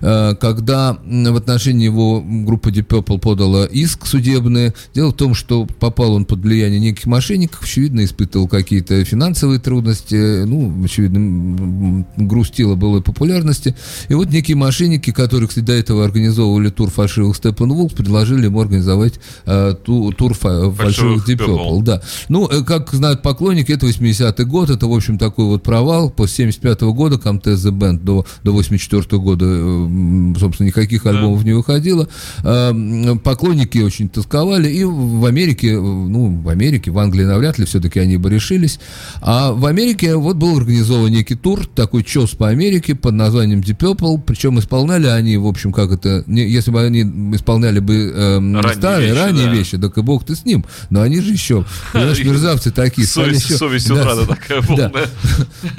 э, 0.01 0.35
когда 0.39 0.97
в 1.03 1.35
отношении 1.35 1.85
его 1.85 2.21
группа 2.59 2.69
Deep 2.69 2.87
Purple 2.87 3.19
подала 3.19 3.65
иск 3.65 4.05
судебный. 4.05 4.73
Дело 4.93 5.09
в 5.11 5.15
том, 5.15 5.33
что 5.33 5.65
попал 5.65 6.13
он 6.13 6.25
под 6.25 6.39
влияние 6.39 6.79
неких 6.79 7.05
мошенников, 7.05 7.63
очевидно, 7.63 8.03
испытывал 8.03 8.47
какие-то 8.47 9.03
финансовые 9.05 9.59
трудности, 9.59 10.43
ну, 10.45 10.83
очевидно, 10.83 12.05
грустило 12.17 12.75
было 12.75 13.01
популярности. 13.01 13.75
И 14.09 14.13
вот 14.13 14.29
некие 14.29 14.57
мошенники, 14.57 15.11
которые, 15.11 15.47
кстати, 15.47 15.65
до 15.65 15.73
этого 15.73 16.03
организовывали 16.03 16.69
тур 16.69 16.89
фальшивых 16.89 17.37
Steppenwolf, 17.39 17.95
предложили 17.95 18.45
ему 18.45 18.59
организовать 18.61 19.19
э, 19.45 19.75
ту- 19.83 20.11
тур 20.11 20.33
фа- 20.33 20.71
фальшивых 20.71 21.27
Deep 21.27 21.37
Purple. 21.37 21.83
Да. 21.83 22.01
Ну, 22.27 22.47
э, 22.47 22.63
как 22.63 22.91
знают 22.93 23.21
поклонники, 23.21 23.71
это 23.71 23.85
80-й 23.87 24.45
год, 24.45 24.69
это, 24.69 24.87
в 24.87 24.93
общем, 24.93 25.17
такой 25.17 25.45
вот 25.45 25.63
провал. 25.63 26.09
После 26.09 26.47
75-го 26.49 26.93
года 26.93 27.15
Comtesse 27.15 27.55
The 27.55 27.71
Band 27.71 28.03
до, 28.03 28.25
до 28.43 28.51
84 28.51 29.21
года, 29.21 29.45
э, 29.47 30.33
собственно, 30.39 30.67
никаких 30.67 31.05
альбомов 31.05 31.43
не 31.45 31.53
выходило. 31.53 32.07
Э, 32.49 32.69
м, 32.71 33.19
Поклонники 33.19 33.77
очень 33.77 34.09
тосковали, 34.09 34.69
и 34.69 34.83
в 34.83 35.23
Америке, 35.25 35.73
э, 35.73 35.79
ну, 35.79 36.41
в 36.41 36.49
Америке, 36.49 36.89
в 36.89 36.97
Англии 36.97 37.23
навряд 37.23 37.59
ли 37.59 37.65
все-таки 37.65 37.99
они 37.99 38.17
бы 38.17 38.29
решились. 38.31 38.79
А 39.21 39.51
в 39.51 39.65
Америке 39.67 40.15
вот 40.15 40.37
был 40.37 40.57
организован 40.57 41.11
некий 41.11 41.35
тур, 41.35 41.67
такой 41.67 42.03
чес 42.03 42.31
по 42.31 42.47
Америке 42.49 42.95
под 42.95 43.13
названием 43.13 43.59
Deep 43.59 43.77
Purple, 43.77 44.19
причем 44.25 44.57
исполняли 44.57 45.05
они, 45.05 45.37
в 45.37 45.45
общем, 45.45 45.71
как 45.71 45.91
это, 45.91 46.23
если 46.27 46.71
бы 46.71 46.81
они 46.81 47.01
исполняли 47.35 47.79
бы 47.79 47.93
эм, 48.15 48.55
Ранние 48.55 48.73
старые, 48.75 49.09
вещи, 49.11 49.19
ранние 49.19 49.45
да. 49.45 49.51
вещи, 49.53 49.77
так 49.77 49.97
и 49.97 50.01
бог 50.01 50.25
ты 50.25 50.35
с 50.35 50.43
ним. 50.43 50.65
Но 50.89 51.01
они 51.01 51.21
же 51.21 51.31
еще, 51.31 51.65
понимаешь, 51.93 52.19
мерзавцы 52.23 52.71
такие. 52.71 53.05
Совесть, 53.07 53.45
еще- 53.45 53.57
совесть 53.57 53.87
да, 53.89 53.93
утрата 53.95 54.25
такая 54.25 54.61
да. 54.61 54.89
полная. 54.89 55.07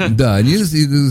Да, 0.09 0.37
они 0.37 0.57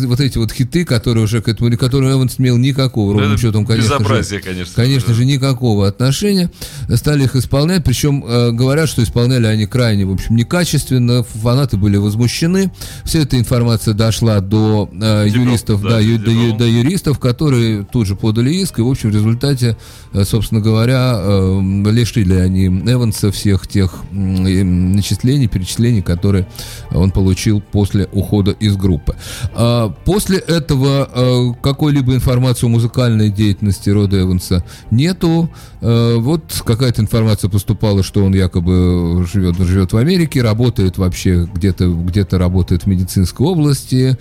вот 0.06 0.22
эти 0.22 0.38
вот 0.38 0.54
хиты, 0.54 0.86
которые 0.86 1.26
уже 1.26 1.42
к 1.42 1.50
этому, 1.50 1.76
которые 1.78 2.14
Эванс 2.14 2.40
не 2.40 2.46
имел 2.46 2.58
никакого, 2.58 3.14
ровным 3.14 3.38
счетом, 3.38 3.66
конечно 3.66 3.98
безобразие, 3.98 4.40
конечно. 4.40 4.74
конечно 4.76 5.14
же, 5.14 5.26
никакого 5.26 5.49
отношения. 5.88 6.50
Стали 6.96 7.24
их 7.24 7.36
исполнять, 7.36 7.84
причем 7.84 8.24
э, 8.26 8.52
говорят, 8.52 8.90
что 8.90 9.04
исполняли 9.04 9.46
они 9.48 9.66
крайне, 9.66 10.06
в 10.06 10.12
общем, 10.12 10.36
некачественно, 10.36 11.24
фанаты 11.24 11.78
были 11.78 11.98
возмущены. 11.98 12.72
Вся 13.06 13.20
эта 13.20 13.38
информация 13.40 13.94
дошла 13.94 14.40
до 14.40 14.90
э, 14.92 15.28
юристов, 15.30 15.82
да, 15.82 15.90
да, 15.90 16.00
ю- 16.00 16.18
до, 16.20 16.32
ю- 16.32 16.58
до 16.58 16.66
юристов, 16.66 17.20
которые 17.20 17.84
тут 17.86 18.08
же 18.08 18.16
подали 18.16 18.54
иск, 18.56 18.80
и, 18.80 18.82
в 18.82 18.88
общем, 18.90 19.12
в 19.12 19.14
результате, 19.16 19.78
э, 20.14 20.24
собственно 20.26 20.62
говоря, 20.62 21.16
э, 21.20 21.62
лишили 21.92 22.34
они 22.34 22.68
Эванса 22.68 23.32
всех 23.32 23.68
тех 23.68 23.94
э, 24.12 24.16
начислений, 24.64 25.48
перечислений, 25.48 26.02
которые 26.02 26.48
он 26.92 27.12
получил 27.12 27.62
после 27.62 28.08
ухода 28.12 28.52
из 28.52 28.76
группы. 28.76 29.16
А, 29.54 29.94
После 30.06 30.38
этого 30.40 31.08
э, 31.14 31.54
какой-либо 31.62 32.16
информации 32.16 32.66
о 32.66 32.70
музыкальной 32.70 33.30
деятельности 33.30 33.90
Рода 33.92 34.20
Эванса 34.20 34.64
нету. 34.90 35.39
Э, 35.82 36.16
Вот 36.18 36.62
какая-то 36.66 37.02
информация 37.02 37.50
поступала, 37.50 38.04
что 38.04 38.24
он 38.24 38.34
якобы 38.34 39.26
живет, 39.32 39.58
живет 39.58 39.94
в 39.94 39.98
Америке, 39.98 40.42
работает 40.42 40.98
вообще 40.98 41.48
где-то 41.54 41.88
где 41.90 42.26
работает 42.32 42.84
в 42.84 42.88
медицинской 42.88 43.46
области, 43.48 44.18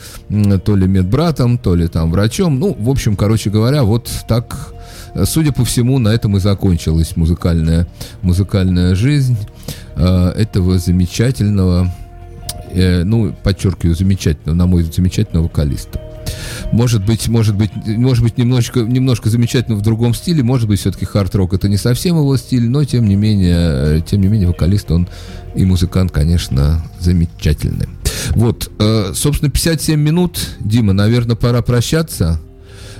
то 0.65 0.77
ли 0.77 0.87
медбратом, 0.87 1.59
то 1.59 1.75
ли 1.75 1.89
там 1.89 2.11
врачом. 2.11 2.59
Ну, 2.59 2.77
в 2.79 2.91
общем, 2.91 3.17
короче 3.17 3.51
говоря, 3.51 3.85
вот 3.85 4.11
так, 4.29 4.75
э, 5.15 5.25
судя 5.25 5.53
по 5.53 5.65
всему, 5.65 5.99
на 5.99 6.09
этом 6.09 6.37
и 6.37 6.41
закончилась 6.41 7.17
музыкальная, 7.17 7.87
музыкальная 8.23 8.95
жизнь 8.95 9.37
э, 9.97 10.29
этого 10.37 10.79
замечательного 10.79 11.93
ну, 12.75 13.35
подчеркиваю, 13.43 13.97
замечательного, 13.97 14.55
на 14.55 14.67
мой 14.67 14.83
взгляд, 14.83 14.97
замечательного 14.97 15.45
вокалиста. 15.45 16.08
Может 16.73 17.05
быть, 17.05 17.29
может 17.29 17.55
быть, 17.57 17.71
может 17.87 18.23
быть, 18.23 18.39
немножко, 18.39 18.81
немножко 18.81 19.31
замечательно 19.31 19.77
в 19.77 19.83
другом 19.83 20.15
стиле, 20.15 20.43
может 20.43 20.69
быть, 20.69 20.81
все-таки 20.81 21.05
хард-рок 21.05 21.55
это 21.55 21.69
не 21.69 21.77
совсем 21.77 22.17
его 22.17 22.37
стиль, 22.37 22.69
но 22.69 22.85
тем 22.85 23.07
не 23.07 23.17
менее, 23.17 23.57
э, 23.59 24.01
тем 24.07 24.21
не 24.21 24.29
менее, 24.29 24.49
вокалист 24.49 24.91
он 24.91 25.09
и 25.55 25.65
музыкант, 25.65 26.13
конечно, 26.13 26.85
замечательный. 27.01 27.89
Вот, 28.31 28.71
э, 28.79 29.13
собственно, 29.15 29.51
57 29.51 30.01
минут, 30.01 30.39
Дима, 30.61 30.93
наверное, 30.93 31.37
пора 31.37 31.63
прощаться. 31.63 32.41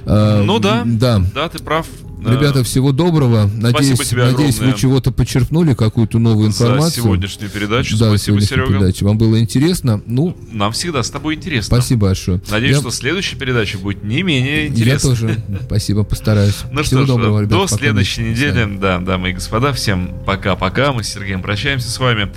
Э, 0.07 0.43
Ну 0.45 0.59
да, 0.59 0.83
Да. 0.87 1.23
да, 1.35 1.49
ты 1.49 1.59
прав. 1.63 1.87
Ребята, 2.25 2.65
всего 2.65 2.93
доброго. 2.93 3.49
Надеюсь, 3.55 3.99
надеюсь 4.13 4.59
вы 4.59 4.73
чего-то 4.75 5.13
почерпнули, 5.13 5.75
какую-то 5.75 6.19
новую 6.19 6.51
за 6.51 6.65
информацию. 6.65 7.05
сегодняшнюю 7.05 7.51
передачу. 7.51 7.97
Да, 7.97 8.09
Спасибо, 8.09 8.19
сегодняшней 8.41 8.57
Серега. 8.57 8.69
передаче. 8.73 9.05
Вам 9.05 9.19
было 9.19 9.39
интересно? 9.41 10.03
Ну, 10.07 10.37
Нам 10.53 10.73
всегда 10.73 11.03
с 11.03 11.11
тобой 11.11 11.35
интересно. 11.37 11.77
спасибо 11.77 12.07
большое. 12.09 12.41
Надеюсь, 12.51 12.75
Я- 12.77 12.81
что 12.81 12.91
следующая 12.91 13.37
передача 13.37 13.79
будет 13.79 14.03
не 14.05 14.23
менее 14.23 14.63
Я 14.65 14.67
интересна. 14.69 15.11
тоже. 15.11 15.37
Спасибо, 15.67 16.03
постараюсь. 16.05 16.57
Ну 16.73 16.83
Всего 16.83 17.01
что 17.05 17.07
ж, 17.07 17.09
доброго, 17.17 17.39
ребят. 17.41 17.51
до 17.51 17.67
следующей 17.67 18.23
недели. 18.23 18.79
Да, 18.81 18.99
дамы 18.99 19.31
и 19.31 19.33
господа, 19.35 19.73
всем 19.73 20.13
пока-пока. 20.27 20.93
Мы 20.93 21.05
с 21.05 21.09
Сергеем 21.09 21.43
прощаемся 21.43 21.91
с 21.91 21.99
вами. 21.99 22.31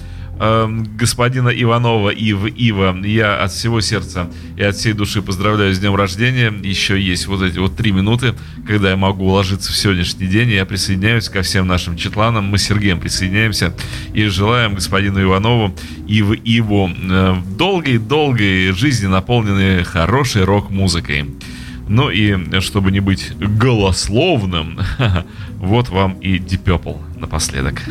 Эм, 0.44 0.88
Господина 0.98 1.50
Иванова, 1.50 2.10
Ив, 2.10 2.48
Ива, 2.58 2.98
я 3.06 3.44
от 3.44 3.52
всего 3.52 3.80
сердца 3.80 4.28
и 4.58 4.64
от 4.64 4.76
всей 4.76 4.94
души 4.94 5.22
поздравляю 5.22 5.72
с 5.72 5.78
днем 5.78 5.94
рождения. 5.94 6.52
Еще 6.64 7.00
есть 7.00 7.28
вот 7.28 7.44
эти 7.44 7.60
вот 7.60 7.76
три 7.76 7.92
минуты, 7.92 8.34
когда 8.66 8.90
я 8.90 8.98
могу 8.98 9.26
уложиться 9.26 9.72
в 9.72 9.78
сегодняшний 9.78 10.26
день. 10.26 10.50
и 10.50 10.56
Я 10.56 10.66
присоединяюсь 10.66 11.30
ко 11.30 11.44
всем 11.44 11.68
нашим 11.68 11.96
четланам. 11.96 12.46
Мы 12.46 12.58
с 12.58 12.64
Сергеем 12.64 13.00
присоединяемся 13.00 13.76
и 14.16 14.26
желаем 14.26 14.74
господину 14.74 15.22
Иванову, 15.22 15.76
Ив, 16.08 16.32
Иву 16.44 16.90
э, 16.90 17.36
долгой-долгой 17.56 18.72
жизни, 18.72 19.06
наполненной 19.06 19.84
хорошей 19.84 20.44
рок-музыкой. 20.44 21.26
Ну 21.88 22.10
и 22.10 22.60
чтобы 22.62 22.92
не 22.92 23.00
быть 23.00 23.32
голословным, 23.38 24.80
вот 25.58 25.90
вам 25.90 26.14
и 26.14 26.40
Deep 26.40 26.64
Purple 26.64 26.98
напоследок. 27.20 27.84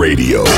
Radio, 0.00 0.49